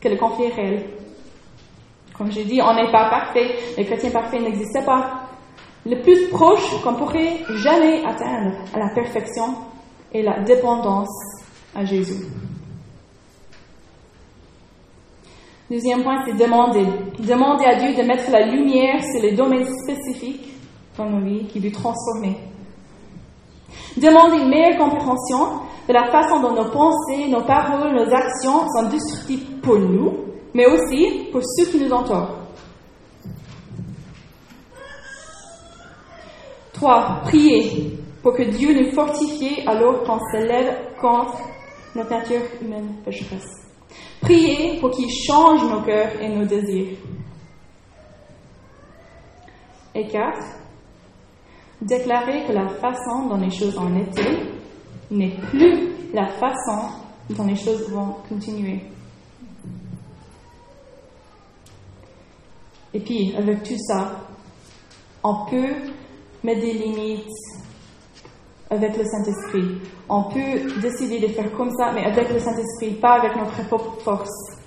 que 0.00 0.08
le 0.10 0.18
conflit 0.18 0.44
est 0.44 0.54
réel. 0.54 1.01
Comme 2.16 2.30
j'ai 2.30 2.44
dit, 2.44 2.60
on 2.62 2.74
n'est 2.74 2.90
pas 2.90 3.08
parfait, 3.08 3.56
les 3.76 3.84
chrétiens 3.84 4.10
parfaits 4.10 4.40
n'existent 4.40 4.84
pas. 4.84 5.28
Le 5.84 6.00
plus 6.00 6.28
proche 6.28 6.80
qu'on 6.82 6.94
pourrait 6.94 7.40
jamais 7.56 8.04
atteindre 8.04 8.54
à 8.74 8.78
la 8.78 8.88
perfection 8.94 9.54
est 10.12 10.22
la 10.22 10.40
dépendance 10.40 11.08
à 11.74 11.84
Jésus. 11.84 12.26
Deuxième 15.70 16.02
point, 16.02 16.22
c'est 16.26 16.36
demander. 16.36 16.84
Demander 17.18 17.64
à 17.64 17.76
Dieu 17.76 17.94
de 17.94 18.06
mettre 18.06 18.30
la 18.30 18.46
lumière 18.46 19.00
sur 19.02 19.22
les 19.22 19.32
domaines 19.32 19.66
spécifiques 19.82 20.52
dans 20.98 21.08
nos 21.08 21.24
vies 21.24 21.46
qui 21.46 21.60
lui 21.60 21.72
transformer. 21.72 22.36
Demander 23.96 24.42
une 24.42 24.50
meilleure 24.50 24.78
compréhension 24.78 25.62
de 25.88 25.92
la 25.92 26.10
façon 26.10 26.40
dont 26.40 26.54
nos 26.54 26.70
pensées, 26.70 27.28
nos 27.28 27.42
paroles, 27.44 27.94
nos 27.94 28.14
actions 28.14 28.68
sont 28.68 28.88
destructives 28.88 29.60
pour 29.62 29.78
nous, 29.78 30.31
mais 30.54 30.66
aussi 30.66 31.28
pour 31.30 31.40
ceux 31.42 31.66
qui 31.70 31.80
nous 31.80 31.90
entourent. 31.90 32.38
Trois, 36.72 37.20
prier 37.24 37.98
pour 38.22 38.34
que 38.34 38.42
Dieu 38.42 38.74
nous 38.74 38.92
fortifie 38.92 39.60
alors 39.66 40.02
qu'on 40.04 40.18
s'élève 40.32 40.96
contre 41.00 41.38
notre 41.94 42.10
nature 42.10 42.42
humaine 42.60 42.96
pécheresse. 43.04 43.68
Prier 44.20 44.78
pour 44.80 44.90
qu'il 44.90 45.10
change 45.10 45.62
nos 45.64 45.82
cœurs 45.82 46.20
et 46.20 46.28
nos 46.28 46.44
désirs. 46.44 46.96
Et 49.94 50.06
quatre, 50.06 50.42
déclarer 51.80 52.44
que 52.46 52.52
la 52.52 52.68
façon 52.68 53.28
dont 53.28 53.36
les 53.36 53.50
choses 53.50 53.76
ont 53.76 53.94
été 53.96 54.22
n'est 55.10 55.36
plus 55.50 55.90
la 56.14 56.26
façon 56.28 56.88
dont 57.30 57.46
les 57.46 57.56
choses 57.56 57.90
vont 57.90 58.16
continuer. 58.28 58.80
Et 62.94 63.00
puis, 63.00 63.34
avec 63.36 63.62
tout 63.62 63.78
ça, 63.78 64.26
on 65.24 65.46
peut 65.46 65.74
mettre 66.42 66.60
des 66.60 66.72
limites 66.72 67.26
avec 68.70 68.96
le 68.96 69.04
Saint-Esprit. 69.04 69.78
On 70.08 70.24
peut 70.24 70.80
décider 70.80 71.20
de 71.20 71.28
faire 71.28 71.52
comme 71.52 71.70
ça, 71.70 71.92
mais 71.92 72.04
avec 72.04 72.30
le 72.30 72.38
Saint-Esprit, 72.38 72.94
pas 73.00 73.20
avec 73.20 73.36
notre 73.36 73.66
propre 73.68 74.00
force. 74.00 74.58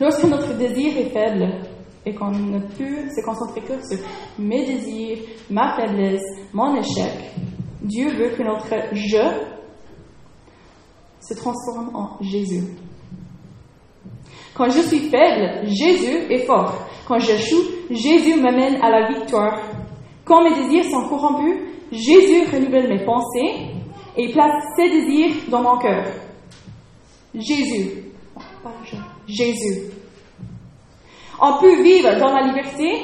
Lorsque 0.00 0.24
notre 0.24 0.54
désir 0.56 0.96
est 0.96 1.10
faible 1.10 1.46
et 2.06 2.14
qu'on 2.14 2.30
ne 2.30 2.60
peut 2.60 3.08
se 3.14 3.24
concentrer 3.24 3.60
que 3.60 3.86
sur 3.86 3.98
mes 4.38 4.64
désirs, 4.64 5.18
ma 5.50 5.76
faiblesse, 5.76 6.22
mon 6.54 6.74
échec, 6.76 7.34
Dieu 7.82 8.10
veut 8.16 8.30
que 8.30 8.42
notre 8.42 8.94
je 8.94 9.50
se 11.20 11.34
transforme 11.34 11.94
en 11.94 12.16
Jésus. 12.22 12.64
Quand 14.54 14.68
je 14.68 14.80
suis 14.80 15.10
faible, 15.10 15.66
Jésus 15.66 16.26
est 16.30 16.44
fort. 16.46 16.86
Quand 17.06 17.18
j'échoue, 17.18 17.62
Jésus 17.90 18.40
m'amène 18.40 18.76
à 18.82 18.90
la 18.90 19.08
victoire 19.08 19.60
Quand 20.24 20.44
mes 20.44 20.54
désirs 20.54 20.84
sont 20.90 21.08
corrompus, 21.08 21.56
Jésus 21.92 22.44
renouvelle 22.52 22.88
mes 22.88 23.04
pensées 23.04 23.66
et 24.16 24.32
place 24.32 24.64
ses 24.76 24.90
désirs 24.90 25.34
dans 25.48 25.62
mon 25.62 25.78
cœur. 25.78 26.04
Jésus. 27.34 28.04
Jésus. 29.26 29.90
On 31.40 31.58
peut 31.58 31.82
vivre 31.82 32.18
dans 32.18 32.32
la 32.32 32.46
liberté, 32.46 33.02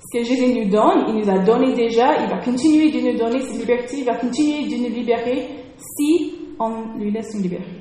ce 0.00 0.18
que 0.18 0.24
Jésus 0.24 0.52
nous 0.52 0.68
donne, 0.68 1.04
il 1.08 1.14
nous 1.14 1.30
a 1.30 1.38
donné 1.38 1.74
déjà, 1.74 2.22
il 2.22 2.28
va 2.28 2.38
continuer 2.38 2.90
de 2.90 3.00
nous 3.00 3.18
donner 3.18 3.40
cette 3.40 3.58
liberté, 3.58 3.98
il 3.98 4.04
va 4.04 4.16
continuer 4.16 4.66
de 4.66 4.76
nous 4.76 4.94
libérer 4.94 5.48
si 5.78 6.34
on 6.58 6.98
lui 6.98 7.10
laisse 7.10 7.34
nous 7.34 7.42
libérer. 7.42 7.75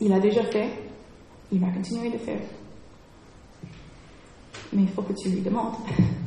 Il 0.00 0.12
a 0.12 0.20
déjà 0.20 0.44
fait, 0.44 0.68
il 1.50 1.60
va 1.60 1.70
continuer 1.70 2.10
de 2.10 2.18
faire. 2.18 2.40
Mais 4.72 4.82
il 4.82 4.88
faut 4.88 5.02
que 5.02 5.12
tu 5.14 5.28
lui 5.30 5.40
demandes. 5.40 5.74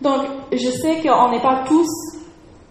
Donc, 0.00 0.22
je 0.52 0.70
sais 0.70 1.00
qu'on 1.02 1.30
n'est 1.30 1.42
pas 1.42 1.64
tous 1.66 1.88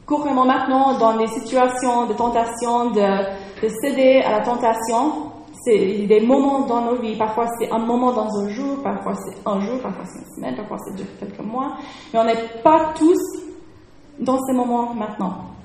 couramment 0.05 0.45
maintenant 0.45 0.97
dans 0.97 1.17
des 1.17 1.27
situations 1.27 2.05
de 2.07 2.13
tentation, 2.13 2.91
de, 2.91 3.61
de 3.61 3.69
céder 3.81 4.21
à 4.25 4.31
la 4.31 4.41
tentation. 4.41 5.31
C'est 5.65 6.05
des 6.07 6.21
moments 6.21 6.61
dans 6.65 6.81
nos 6.81 6.95
vies. 6.95 7.17
Parfois, 7.17 7.47
c'est 7.59 7.69
un 7.71 7.79
moment 7.79 8.13
dans 8.13 8.29
un 8.39 8.49
jour, 8.49 8.81
parfois, 8.81 9.13
c'est 9.15 9.35
un 9.45 9.59
jour, 9.59 9.81
parfois, 9.81 10.05
c'est 10.05 10.19
une 10.19 10.35
semaine, 10.35 10.55
parfois, 10.55 10.77
c'est 10.85 11.19
quelques 11.19 11.39
mois. 11.39 11.77
Mais 12.13 12.19
on 12.19 12.23
n'est 12.23 12.61
pas 12.63 12.93
tous 12.95 13.19
dans 14.19 14.39
ces 14.39 14.53
moments 14.53 14.93
maintenant. 14.93 15.56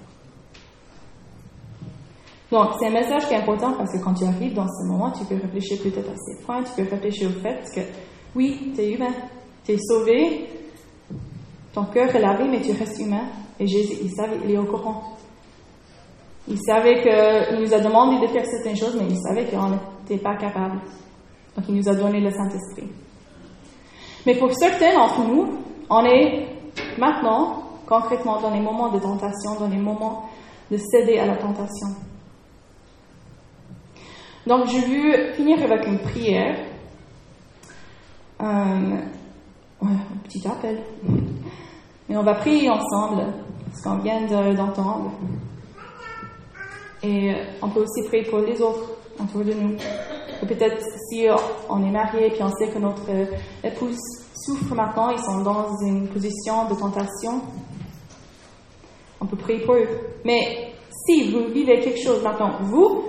Donc, 2.53 2.73
c'est 2.79 2.89
un 2.89 2.91
message 2.91 3.27
qui 3.29 3.33
est 3.33 3.39
important 3.39 3.73
parce 3.79 3.91
que 3.91 4.05
quand 4.05 4.13
tu 4.13 4.25
arrives 4.25 4.53
dans 4.53 4.69
ce 4.69 4.87
moment, 4.87 5.11
tu 5.11 5.25
peux 5.25 5.37
réfléchir 5.37 5.79
peut-être 5.83 6.11
à 6.11 6.15
ces 6.15 6.45
points, 6.45 6.63
tu 6.63 6.73
peux 6.77 6.91
réfléchir 6.91 7.31
au 7.31 7.41
fait 7.41 7.65
que 7.75 7.81
oui, 8.37 8.73
tu 8.75 8.83
es 8.83 8.93
humain, 8.93 9.15
tu 9.65 9.73
es 9.73 9.79
sauvé, 9.79 10.51
ton 11.73 11.85
cœur 11.85 12.15
est 12.15 12.21
lavé, 12.21 12.45
mais 12.51 12.61
tu 12.61 12.73
restes 12.73 13.01
humain. 13.01 13.25
Et 13.59 13.67
Jésus, 13.67 13.95
il 14.03 14.11
savait, 14.11 14.37
il 14.45 14.51
est 14.51 14.59
au 14.59 14.67
courant. 14.67 15.17
Il 16.47 16.59
savait 16.59 17.01
qu'il 17.01 17.59
nous 17.59 17.73
a 17.73 17.79
demandé 17.79 18.21
de 18.21 18.31
faire 18.31 18.45
certaines 18.45 18.77
choses, 18.77 18.99
mais 19.01 19.07
il 19.09 19.19
savait 19.19 19.47
qu'on 19.47 19.71
n'était 19.71 20.23
pas 20.23 20.37
capable. 20.37 20.79
Donc, 21.57 21.65
il 21.71 21.77
nous 21.77 21.89
a 21.89 21.95
donné 21.95 22.21
le 22.21 22.31
Saint-Esprit. 22.31 22.91
Mais 24.27 24.37
pour 24.37 24.53
certains 24.53 24.93
d'entre 24.93 25.27
nous, 25.27 25.59
on 25.89 26.05
est 26.05 26.49
maintenant, 26.99 27.63
concrètement, 27.87 28.43
dans 28.43 28.51
les 28.51 28.61
moments 28.61 28.91
de 28.91 28.99
tentation, 28.99 29.59
dans 29.59 29.69
les 29.69 29.81
moments 29.81 30.29
de 30.71 30.77
céder 30.77 31.19
à 31.19 31.25
la 31.25 31.37
tentation. 31.37 31.89
Donc, 34.47 34.67
je 34.67 34.77
veux 34.77 35.33
finir 35.35 35.63
avec 35.63 35.87
une 35.87 35.99
prière. 35.99 36.57
Euh, 38.41 39.01
un 39.83 39.97
petit 40.25 40.47
appel. 40.47 40.83
Mais 42.09 42.17
on 42.17 42.23
va 42.23 42.35
prier 42.35 42.69
ensemble, 42.71 43.25
ce 43.75 43.83
qu'on 43.83 43.99
vient 43.99 44.21
d'entendre. 44.55 45.13
Et 47.03 47.33
on 47.61 47.69
peut 47.69 47.81
aussi 47.81 48.07
prier 48.09 48.25
pour 48.25 48.41
les 48.41 48.61
autres 48.61 48.91
autour 49.21 49.45
de 49.45 49.53
nous. 49.53 49.77
Peut-être 50.47 50.83
si 51.09 51.27
on 51.69 51.85
est 51.85 51.91
marié 51.91 52.37
et 52.37 52.43
on 52.43 52.51
sait 52.51 52.69
que 52.69 52.79
notre 52.79 53.09
épouse 53.63 53.99
souffre 54.45 54.75
maintenant, 54.75 55.11
ils 55.11 55.23
sont 55.23 55.43
dans 55.43 55.69
une 55.85 56.09
position 56.09 56.69
de 56.69 56.75
tentation, 56.75 57.41
on 59.21 59.27
peut 59.27 59.37
prier 59.37 59.61
pour 59.61 59.75
eux. 59.75 59.89
Mais 60.25 60.73
si 61.07 61.31
vous 61.31 61.47
vivez 61.53 61.81
quelque 61.81 62.03
chose 62.03 62.23
maintenant, 62.23 62.59
vous, 62.63 63.05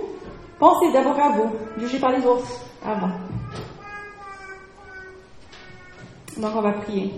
pensez 0.64 0.90
d'abord 0.92 1.20
à 1.20 1.28
vous, 1.30 1.50
jugez 1.76 1.98
pas 1.98 2.10
les 2.10 2.24
autres 2.24 2.48
avant. 2.82 3.10
Donc 6.38 6.52
on 6.56 6.62
va 6.62 6.72
prier. 6.72 7.12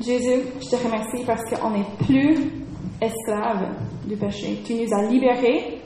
Jésus, 0.00 0.42
je 0.60 0.68
te 0.68 0.76
remercie 0.76 1.24
parce 1.26 1.42
qu'on 1.50 1.70
n'est 1.70 1.86
plus 2.04 2.52
esclaves 3.00 3.68
du 4.04 4.16
péché. 4.16 4.62
Tu 4.64 4.74
nous 4.74 4.94
as 4.94 5.02
libérés, 5.06 5.82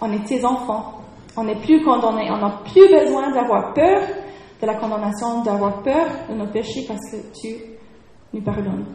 on 0.00 0.12
est 0.12 0.24
tes 0.24 0.44
enfants. 0.44 1.00
On 1.36 1.44
n'est 1.44 1.60
plus 1.60 1.84
condamnés, 1.84 2.28
on 2.30 2.38
n'a 2.38 2.60
plus 2.64 2.88
besoin 2.88 3.30
d'avoir 3.30 3.72
peur 3.72 4.02
de 4.60 4.66
la 4.66 4.74
condamnation, 4.74 5.42
d'avoir 5.42 5.82
peur 5.82 6.06
de 6.28 6.34
nos 6.34 6.46
péchés 6.48 6.84
parce 6.88 7.10
que 7.12 7.18
tu 7.40 7.56
nous 8.32 8.42
pardonnes. 8.42 8.86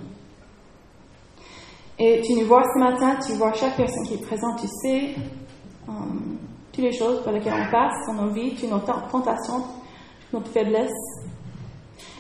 Et 1.98 2.22
tu 2.22 2.34
nous 2.34 2.48
vois 2.48 2.64
ce 2.64 2.80
matin, 2.80 3.18
tu 3.26 3.34
vois 3.34 3.54
chaque 3.54 3.78
personne 3.78 4.04
qui 4.08 4.16
est 4.16 4.26
présente, 4.26 4.60
tu 4.60 4.68
sais 4.68 5.16
um, 5.88 6.38
toutes 6.72 6.84
les 6.84 6.94
choses 6.94 7.24
par 7.24 7.34
lesquelles 7.34 7.54
on 7.54 7.72
passe 7.72 8.08
dans 8.08 8.26
nos 8.26 8.30
vies, 8.30 8.56
tu 8.56 8.68
nos 8.68 8.80
tentations, 8.80 9.64
notre 10.32 10.50
faiblesse. 10.52 10.92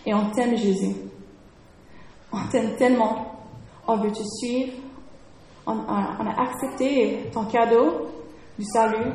Et 0.06 0.14
on 0.14 0.32
t'aime 0.32 0.58
Jésus. 0.58 0.96
On 2.32 2.40
t'aime 2.50 2.76
tellement. 2.76 3.36
On 3.88 3.98
veut 3.98 4.12
te 4.12 4.24
suivre. 4.24 4.74
On, 5.66 5.74
a 5.88 6.42
accepté 6.42 7.30
ton 7.34 7.46
cadeau 7.46 8.08
du 8.58 8.66
salut. 8.66 9.12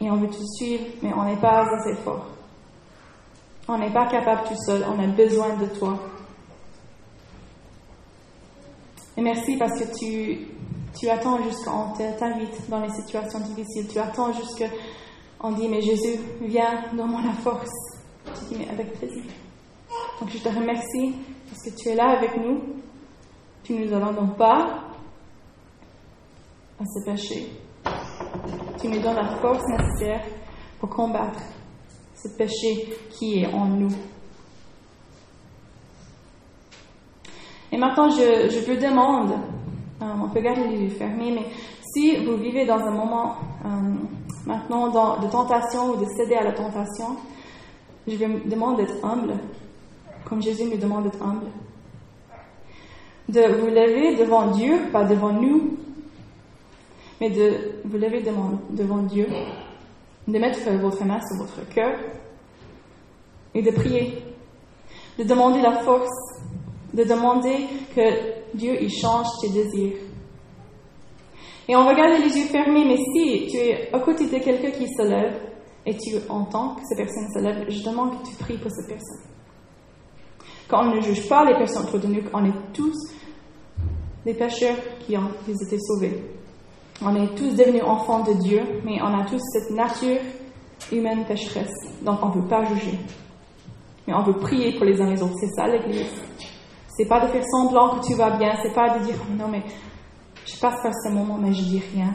Et 0.00 0.10
on 0.10 0.16
veut 0.16 0.28
te 0.28 0.42
suivre, 0.56 0.84
mais 1.02 1.12
on 1.14 1.24
n'est 1.24 1.40
pas 1.40 1.64
assez 1.64 1.94
fort. 2.02 2.26
On 3.68 3.78
n'est 3.78 3.92
pas 3.92 4.06
capable 4.06 4.48
tout 4.48 4.56
seul. 4.66 4.84
On 4.88 5.02
a 5.02 5.06
besoin 5.06 5.56
de 5.56 5.66
toi. 5.66 5.98
Et 9.16 9.20
merci 9.20 9.56
parce 9.56 9.80
que 9.80 9.98
tu, 9.98 10.46
tu 10.98 11.08
attends 11.08 11.40
jusqu'on 11.44 11.92
t'invite 11.92 12.68
dans 12.68 12.80
les 12.80 12.90
situations 12.90 13.38
difficiles. 13.40 13.86
Tu 13.88 13.98
attends 13.98 14.32
jusqu'on 14.32 15.52
dit, 15.52 15.68
mais 15.68 15.80
Jésus, 15.80 16.18
viens, 16.40 16.84
donne-moi 16.92 17.20
la 17.24 17.32
force. 17.34 17.70
Tu 18.24 18.54
dis, 18.54 18.56
mais 18.58 18.68
avec 18.68 18.98
plaisir. 18.98 19.22
Donc 20.20 20.30
je 20.30 20.38
te 20.38 20.48
remercie 20.48 21.14
parce 21.48 21.62
que 21.64 21.80
tu 21.80 21.88
es 21.90 21.94
là 21.94 22.16
avec 22.16 22.36
nous. 22.36 22.60
Tu 23.62 23.74
ne 23.74 23.84
nous 23.84 23.94
abandonnes 23.94 24.34
pas 24.34 24.84
à 26.80 26.84
ce 26.84 27.04
péché. 27.04 27.52
Tu 28.80 28.88
nous 28.88 29.00
donnes 29.00 29.16
la 29.16 29.36
force 29.36 29.62
nécessaire 29.68 30.24
pour 30.80 30.88
combattre 30.88 31.40
ce 32.14 32.28
péché 32.28 32.96
qui 33.10 33.40
est 33.40 33.46
en 33.52 33.66
nous. 33.66 33.94
Et 37.70 37.76
maintenant, 37.76 38.10
je, 38.10 38.48
je 38.48 38.64
vous 38.66 38.80
demande, 38.80 39.34
on 40.00 40.28
peut 40.28 40.40
garder 40.40 40.68
les 40.68 40.82
yeux 40.84 40.90
fermés, 40.90 41.32
mais 41.32 41.46
si 41.92 42.24
vous 42.24 42.36
vivez 42.36 42.66
dans 42.66 42.78
un 42.78 42.90
moment 42.90 43.36
euh, 43.64 43.68
maintenant 44.46 44.88
de 45.18 45.30
tentation 45.30 45.90
ou 45.90 45.96
de 45.96 46.06
céder 46.16 46.36
à 46.36 46.44
la 46.44 46.52
tentation, 46.52 47.16
je 48.06 48.16
vous 48.16 48.48
demande 48.48 48.76
d'être 48.76 49.04
humble 49.04 49.34
comme 50.28 50.42
Jésus 50.42 50.64
nous 50.64 50.76
demande 50.76 51.04
d'être 51.04 51.22
humble. 51.22 51.46
De 53.28 53.40
vous 53.40 53.66
lever 53.66 54.16
devant 54.16 54.50
Dieu, 54.50 54.78
pas 54.92 55.04
devant 55.04 55.32
nous, 55.32 55.76
mais 57.20 57.30
de 57.30 57.80
vous 57.84 57.98
lever 57.98 58.22
devant, 58.22 58.52
devant 58.70 58.98
Dieu, 58.98 59.26
de 60.26 60.38
mettre 60.38 60.70
votre 60.80 61.04
main 61.04 61.18
sur 61.26 61.44
votre 61.44 61.68
cœur 61.70 61.98
et 63.54 63.62
de 63.62 63.70
prier, 63.70 64.22
de 65.18 65.24
demander 65.24 65.60
la 65.62 65.78
force, 65.78 66.27
de 66.94 67.04
demander 67.04 67.66
que 67.94 68.56
Dieu 68.56 68.82
y 68.82 68.88
change 68.88 69.26
tes 69.40 69.50
désirs. 69.50 69.98
Et 71.68 71.76
on 71.76 71.84
va 71.84 71.94
garder 71.94 72.22
les 72.22 72.34
yeux 72.34 72.46
fermés, 72.46 72.84
mais 72.84 72.96
si 72.96 73.46
tu 73.50 73.56
es 73.58 73.94
à 73.94 73.98
côté 74.00 74.26
de 74.26 74.38
quelqu'un 74.42 74.70
qui 74.70 74.86
se 74.88 75.02
lève 75.02 75.38
et 75.84 75.96
tu 75.96 76.16
entends 76.28 76.76
que 76.76 76.80
cette 76.88 76.98
personne 76.98 77.28
se 77.34 77.40
lève, 77.40 77.68
je 77.68 77.84
demande 77.84 78.18
que 78.18 78.28
tu 78.28 78.36
pries 78.36 78.56
pour 78.56 78.70
cette 78.70 78.88
personne. 78.88 79.20
Quand 80.68 80.86
on 80.86 80.94
ne 80.96 81.00
juge 81.00 81.28
pas 81.28 81.44
les 81.44 81.56
personnes 81.56 81.84
autour 81.86 82.00
de 82.00 82.06
nous, 82.06 82.22
on 82.32 82.44
est 82.44 82.72
tous 82.72 82.96
des 84.24 84.34
pécheurs 84.34 84.76
qui 85.00 85.16
ont 85.16 85.30
été 85.46 85.78
sauvés. 85.78 86.22
On 87.00 87.14
est 87.14 87.34
tous 87.36 87.54
devenus 87.54 87.84
enfants 87.84 88.24
de 88.24 88.32
Dieu, 88.34 88.60
mais 88.84 89.00
on 89.02 89.18
a 89.18 89.24
tous 89.24 89.40
cette 89.52 89.70
nature 89.70 90.20
humaine 90.90 91.24
pécheresse. 91.26 91.72
Donc 92.02 92.18
on 92.22 92.28
ne 92.28 92.34
veut 92.34 92.48
pas 92.48 92.64
juger. 92.64 92.98
Mais 94.06 94.14
on 94.14 94.22
veut 94.22 94.38
prier 94.38 94.72
pour 94.76 94.84
les 94.84 95.00
uns 95.00 95.10
les 95.10 95.22
autres. 95.22 95.36
C'est 95.38 95.54
ça 95.54 95.66
l'Église. 95.68 96.10
C'est 96.98 97.06
pas 97.06 97.20
de 97.24 97.28
faire 97.28 97.44
semblant 97.44 97.90
que 97.90 98.04
tu 98.04 98.14
vas 98.14 98.30
bien. 98.36 98.56
C'est 98.60 98.74
pas 98.74 98.98
de 98.98 99.04
dire 99.04 99.14
non 99.38 99.46
mais 99.46 99.62
je 100.44 100.58
passe 100.58 100.82
par 100.82 100.92
ce 100.92 101.08
moment 101.10 101.38
mais 101.40 101.52
je 101.52 101.62
dis 101.62 101.82
rien. 101.94 102.12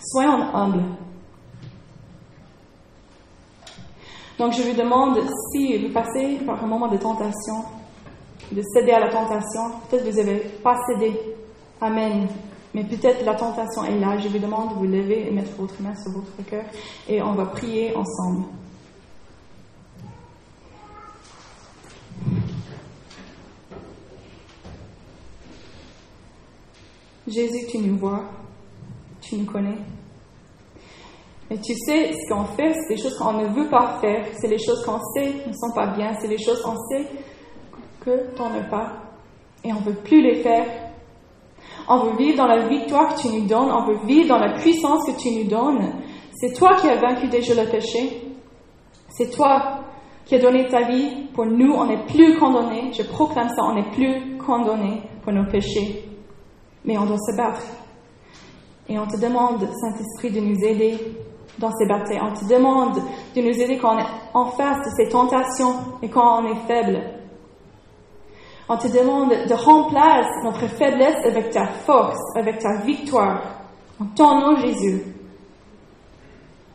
Soyons 0.00 0.54
humbles. 0.54 0.84
Donc 4.38 4.52
je 4.52 4.62
vous 4.62 4.76
demande 4.76 5.18
si 5.50 5.78
vous 5.78 5.92
passez 5.92 6.38
par 6.46 6.62
un 6.62 6.66
moment 6.68 6.86
de 6.86 6.96
tentation, 6.96 7.64
de 8.52 8.62
céder 8.62 8.92
à 8.92 9.00
la 9.00 9.08
tentation, 9.08 9.62
peut-être 9.90 10.08
vous 10.08 10.16
n'avez 10.16 10.38
pas 10.62 10.76
cédé. 10.86 11.18
Amen. 11.80 12.28
Mais 12.72 12.84
peut-être 12.84 13.24
la 13.24 13.34
tentation 13.34 13.82
est 13.82 13.98
là. 13.98 14.16
Je 14.16 14.28
vous 14.28 14.38
demande 14.38 14.70
de 14.70 14.74
vous 14.74 14.84
lever 14.84 15.26
et 15.26 15.32
mettre 15.32 15.56
votre 15.58 15.82
main 15.82 15.94
sur 15.96 16.12
votre 16.12 16.48
cœur 16.48 16.64
et 17.08 17.20
on 17.20 17.32
va 17.32 17.46
prier 17.46 17.96
ensemble. 17.96 18.44
Jésus, 27.32 27.66
tu 27.68 27.78
nous 27.78 27.96
vois, 27.96 28.24
tu 29.20 29.36
nous 29.36 29.46
connais. 29.46 29.78
Et 31.50 31.58
tu 31.58 31.74
sais, 31.74 32.12
ce 32.12 32.32
qu'on 32.32 32.44
fait, 32.44 32.72
c'est 32.72 32.94
des 32.94 33.02
choses 33.02 33.16
qu'on 33.18 33.32
ne 33.32 33.48
veut 33.48 33.68
pas 33.68 33.98
faire, 34.00 34.24
c'est 34.40 34.48
les 34.48 34.58
choses 34.58 34.84
qu'on 34.84 34.98
sait 35.14 35.32
ne 35.46 35.52
sont 35.52 35.74
pas 35.74 35.88
bien, 35.88 36.12
c'est 36.20 36.28
les 36.28 36.42
choses 36.42 36.62
qu'on 36.62 36.76
sait 36.88 37.06
que 38.00 38.34
tu 38.34 38.42
n'en 38.42 38.68
pas. 38.70 38.92
Et 39.64 39.72
on 39.72 39.80
ne 39.80 39.84
veut 39.84 40.02
plus 40.02 40.22
les 40.22 40.42
faire. 40.42 40.66
On 41.88 42.04
veut 42.04 42.16
vivre 42.16 42.38
dans 42.38 42.46
la 42.46 42.68
victoire 42.68 43.14
que 43.14 43.20
tu 43.20 43.28
nous 43.28 43.46
donnes, 43.46 43.70
on 43.70 43.86
veut 43.86 44.06
vivre 44.06 44.28
dans 44.28 44.38
la 44.38 44.54
puissance 44.54 45.04
que 45.06 45.18
tu 45.18 45.30
nous 45.30 45.48
donnes. 45.48 46.02
C'est 46.34 46.54
toi 46.54 46.76
qui 46.80 46.88
as 46.88 46.96
vaincu 46.96 47.28
déjà 47.28 47.54
le 47.62 47.70
péché. 47.70 48.28
C'est 49.08 49.30
toi 49.30 49.80
qui 50.24 50.34
as 50.34 50.38
donné 50.38 50.66
ta 50.68 50.82
vie 50.88 51.28
pour 51.34 51.46
nous. 51.46 51.72
On 51.72 51.86
n'est 51.86 52.04
plus 52.06 52.38
condamnés. 52.38 52.92
Je 52.92 53.02
proclame 53.02 53.48
ça, 53.48 53.62
on 53.62 53.74
n'est 53.74 53.90
plus 53.90 54.38
condamnés 54.38 55.02
pour 55.22 55.32
nos 55.32 55.44
péchés. 55.44 56.11
Mais 56.84 56.98
on 56.98 57.06
doit 57.06 57.18
se 57.18 57.36
battre. 57.36 57.62
Et 58.88 58.98
on 58.98 59.06
te 59.06 59.20
demande, 59.20 59.68
Saint-Esprit, 59.80 60.30
de 60.30 60.40
nous 60.40 60.58
aider 60.64 60.98
dans 61.58 61.70
ces 61.72 61.86
batailles. 61.86 62.20
On 62.22 62.34
te 62.34 62.44
demande 62.52 62.96
de 63.34 63.40
nous 63.40 63.60
aider 63.60 63.78
quand 63.78 63.94
on 63.94 63.98
est 63.98 64.06
en 64.34 64.46
face 64.46 64.78
de 64.78 64.90
ces 64.96 65.08
tentations 65.08 65.74
et 66.02 66.08
quand 66.08 66.42
on 66.42 66.52
est 66.52 66.66
faible. 66.66 67.00
On 68.68 68.76
te 68.76 68.88
demande 68.88 69.30
de 69.30 69.54
remplacer 69.54 70.30
notre 70.44 70.66
faiblesse 70.68 71.24
avec 71.24 71.50
ta 71.50 71.66
force, 71.66 72.20
avec 72.36 72.58
ta 72.58 72.80
victoire. 72.84 73.42
En 74.00 74.06
ton 74.06 74.40
nom, 74.40 74.56
Jésus. 74.56 75.02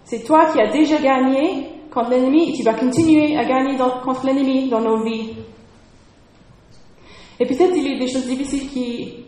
C'est 0.04 0.24
toi 0.24 0.46
qui 0.52 0.62
as 0.62 0.72
déjà 0.72 0.98
gagné 0.98 1.70
contre 1.92 2.12
l'ennemi 2.12 2.50
et 2.50 2.54
tu 2.54 2.64
vas 2.64 2.74
continuer 2.74 3.38
à 3.38 3.44
gagner 3.44 3.78
contre 4.04 4.26
l'ennemi 4.26 4.70
dans 4.70 4.80
nos 4.80 5.04
vies. 5.04 5.34
Et 7.40 7.46
peut-être 7.46 7.76
il 7.76 7.92
y 7.92 7.96
a 7.96 8.00
des 8.00 8.08
choses 8.08 8.26
difficiles 8.26 8.70
qui, 8.70 9.26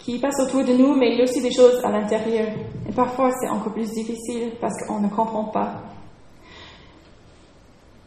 qui 0.00 0.18
passent 0.18 0.40
autour 0.40 0.64
de 0.64 0.72
nous, 0.72 0.94
mais 0.94 1.12
il 1.12 1.18
y 1.18 1.20
a 1.20 1.24
aussi 1.24 1.42
des 1.42 1.52
choses 1.52 1.78
à 1.84 1.90
l'intérieur. 1.90 2.48
Et 2.88 2.92
parfois, 2.92 3.30
c'est 3.40 3.48
encore 3.48 3.72
plus 3.72 3.90
difficile 3.90 4.52
parce 4.60 4.74
qu'on 4.86 5.00
ne 5.00 5.08
comprend 5.08 5.44
pas. 5.44 5.74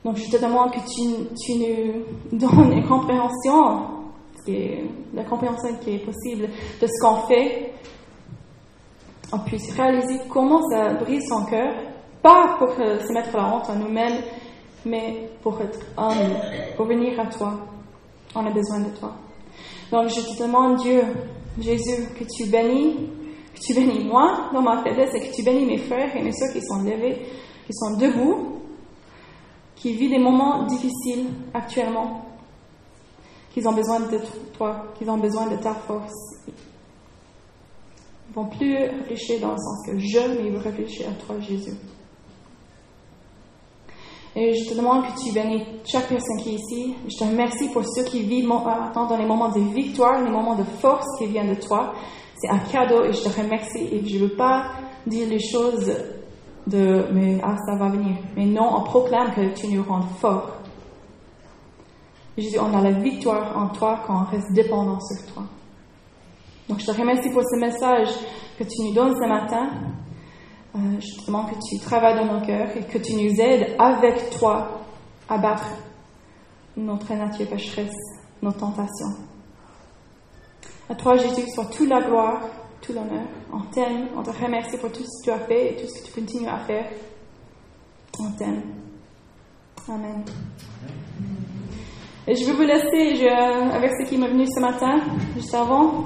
Donc, 0.03 0.17
je 0.17 0.29
te 0.29 0.41
demande 0.41 0.71
que 0.71 0.79
tu, 0.79 1.55
nous 1.55 2.05
donnes 2.39 2.73
une 2.73 2.87
compréhension, 2.87 4.03
la 5.13 5.23
compréhension 5.23 5.75
qui 5.81 5.91
est 5.95 6.05
possible 6.05 6.49
de 6.81 6.87
ce 6.87 7.01
qu'on 7.01 7.27
fait. 7.27 7.71
On 9.31 9.39
puisse 9.39 9.73
réaliser 9.73 10.19
comment 10.29 10.61
ça 10.69 10.93
brise 10.95 11.23
son 11.29 11.45
cœur, 11.45 11.73
pas 12.21 12.55
pour 12.59 12.69
se 12.69 13.13
mettre 13.13 13.35
la 13.37 13.55
honte 13.55 13.69
à 13.69 13.75
nous-mêmes, 13.75 14.21
mais 14.85 15.29
pour 15.41 15.61
être 15.61 15.79
humble, 15.97 16.35
pour 16.75 16.85
venir 16.85 17.19
à 17.19 17.27
toi. 17.27 17.53
On 18.35 18.45
a 18.45 18.51
besoin 18.51 18.79
de 18.79 18.97
toi. 18.97 19.13
Donc, 19.91 20.09
je 20.09 20.21
te 20.21 20.43
demande, 20.43 20.77
Dieu, 20.77 21.03
Jésus, 21.59 22.07
que 22.17 22.23
tu 22.23 22.49
bénis, 22.49 23.09
que 23.53 23.59
tu 23.59 23.73
bénis 23.73 24.03
moi 24.05 24.49
dans 24.53 24.61
ma 24.61 24.83
faiblesse 24.83 25.13
et 25.15 25.29
que 25.29 25.35
tu 25.35 25.43
bénis 25.43 25.65
mes 25.65 25.77
frères 25.77 26.15
et 26.15 26.21
mes 26.21 26.31
soeurs 26.31 26.51
qui 26.51 26.61
sont 26.61 26.81
levés, 26.83 27.21
qui 27.65 27.73
sont 27.73 27.97
debout, 27.97 28.61
qui 29.75 29.93
vivent 29.93 30.11
des 30.11 30.19
moments 30.19 30.65
difficiles 30.65 31.27
actuellement, 31.53 32.25
qui 33.53 33.65
ont 33.67 33.73
besoin 33.73 33.99
de 33.99 34.19
toi, 34.57 34.85
qui 34.97 35.07
ont 35.07 35.17
besoin 35.17 35.47
de 35.47 35.57
ta 35.57 35.73
force. 35.73 36.13
Ils 36.47 38.33
vont 38.33 38.45
plus 38.45 38.75
réfléchir 38.75 39.39
dans 39.41 39.51
le 39.51 39.57
sens 39.57 39.85
que 39.85 39.99
je, 39.99 40.19
mais 40.37 40.47
ils 40.47 40.53
vont 40.53 40.61
réfléchir 40.61 41.07
à 41.09 41.13
toi, 41.23 41.39
Jésus. 41.39 41.77
Et 44.35 44.53
je 44.55 44.69
te 44.69 44.75
demande 44.75 45.05
que 45.05 45.21
tu 45.21 45.31
bénis 45.31 45.63
chaque 45.85 46.07
personne 46.07 46.37
qui 46.41 46.51
est 46.51 46.55
ici. 46.55 46.95
Je 47.07 47.17
te 47.17 47.23
remercie 47.23 47.69
pour 47.69 47.83
ceux 47.85 48.03
qui 48.03 48.21
vivent 48.23 48.47
dans 48.47 49.17
les 49.17 49.25
moments 49.25 49.49
de 49.49 49.59
victoire, 49.59 50.23
les 50.23 50.31
moments 50.31 50.55
de 50.55 50.63
force 50.63 51.05
qui 51.19 51.27
viennent 51.27 51.53
de 51.53 51.61
toi. 51.61 51.93
C'est 52.37 52.49
un 52.49 52.59
cadeau 52.59 53.03
et 53.03 53.13
je 53.13 53.21
te 53.21 53.41
remercie. 53.41 53.89
Et 53.91 54.03
je 54.05 54.15
ne 54.15 54.21
veux 54.23 54.35
pas 54.35 54.71
dire 55.05 55.27
les 55.29 55.39
choses 55.39 55.91
de 56.65 57.05
mais 57.11 57.39
ah, 57.43 57.55
ça 57.65 57.75
va 57.75 57.89
venir. 57.89 58.15
Mais 58.35 58.45
non, 58.45 58.69
on 58.75 58.83
proclame 58.83 59.33
que 59.33 59.53
tu 59.53 59.67
nous 59.67 59.83
rends 59.83 60.01
forts. 60.19 60.57
Jésus, 62.37 62.57
on 62.59 62.75
a 62.75 62.81
la 62.81 62.91
victoire 62.91 63.55
en 63.55 63.67
toi 63.67 63.99
quand 64.07 64.21
on 64.21 64.31
reste 64.31 64.51
dépendant 64.53 64.99
sur 64.99 65.33
toi. 65.33 65.43
Donc 66.67 66.79
je 66.79 66.85
te 66.85 66.91
remercie 66.91 67.29
pour 67.29 67.43
ce 67.43 67.59
message 67.59 68.09
que 68.57 68.63
tu 68.63 68.81
nous 68.81 68.93
donnes 68.93 69.13
ce 69.13 69.27
matin. 69.27 69.69
Euh, 70.75 70.79
demande 71.27 71.51
que 71.51 71.55
tu 71.69 71.77
travailles 71.79 72.15
dans 72.15 72.33
nos 72.33 72.45
cœurs 72.45 72.75
et 72.75 72.83
que 72.83 72.97
tu 72.97 73.13
nous 73.13 73.39
aides 73.39 73.75
avec 73.77 74.31
toi 74.31 74.81
à 75.29 75.37
battre 75.37 75.67
notre 76.75 77.13
nature 77.13 77.47
pécheresse, 77.47 77.93
nos 78.41 78.51
tentations. 78.51 79.15
À 80.89 80.95
toi, 80.95 81.15
Jésus, 81.15 81.47
soit 81.53 81.65
toute 81.65 81.87
la 81.87 82.01
gloire, 82.01 82.41
tout 82.81 82.91
l'honneur. 82.91 83.27
On 83.53 83.61
t'aime, 83.71 84.07
on 84.17 84.23
te 84.23 84.31
remercie 84.31 84.77
pour 84.77 84.91
tout 84.91 85.03
ce 85.03 85.21
que 85.21 85.23
tu 85.25 85.31
as 85.31 85.45
fait 85.45 85.73
et 85.73 85.75
tout 85.75 85.87
ce 85.87 86.01
que 86.01 86.07
tu 86.07 86.21
continues 86.21 86.49
à 86.49 86.57
faire. 86.59 86.89
On 88.19 88.31
t'aime. 88.31 88.63
Amen. 89.87 90.23
Et 92.25 92.35
je 92.35 92.45
vais 92.45 92.53
vous 92.53 92.63
laisser 92.63 93.27
avec 93.27 93.91
ce 93.91 94.09
qui 94.09 94.17
m'est 94.17 94.29
venu 94.29 94.45
ce 94.47 94.59
matin, 94.59 95.01
juste 95.35 95.53
avant. 95.53 96.05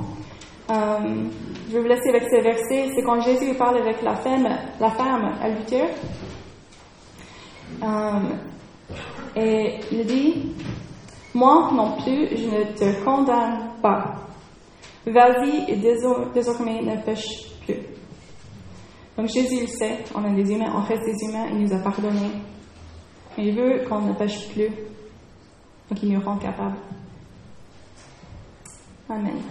Je 1.67 1.73
vais 1.73 1.81
vous 1.81 1.87
laisser 1.87 2.09
avec 2.09 2.23
ce 2.23 2.41
verset. 2.41 2.91
C'est 2.95 3.03
quand 3.03 3.19
Jésus 3.21 3.53
parle 3.55 3.77
avec 3.77 4.01
la 4.01 4.15
femme, 4.15 4.47
la 4.79 4.89
femme 4.91 5.33
à 5.41 5.47
euh, 7.83 8.19
et 9.35 9.79
il 9.91 10.05
dit, 10.05 10.55
moi 11.33 11.69
non 11.73 11.97
plus, 12.01 12.29
je 12.35 12.47
ne 12.47 12.63
te 12.73 13.03
condamne 13.03 13.71
pas. 13.81 14.15
Vas-y 15.05 15.71
et 15.71 15.75
désormais 15.75 16.81
ne 16.81 17.01
pêche 17.01 17.51
plus. 17.65 17.77
Donc 19.17 19.27
Jésus 19.27 19.61
le 19.61 19.67
sait, 19.67 20.03
on 20.15 20.23
est 20.25 20.43
des 20.43 20.51
humains, 20.51 20.73
on 20.75 20.81
reste 20.81 21.03
des 21.05 21.27
humains, 21.27 21.47
il 21.51 21.59
nous 21.59 21.73
a 21.73 21.79
pardonné. 21.79 22.31
il 23.37 23.55
veut 23.55 23.83
qu'on 23.87 24.01
ne 24.01 24.13
pêche 24.13 24.49
plus. 24.49 24.69
Donc 25.89 26.03
il 26.03 26.13
nous 26.13 26.21
rend 26.21 26.37
capable. 26.37 26.77
Amen. 29.09 29.41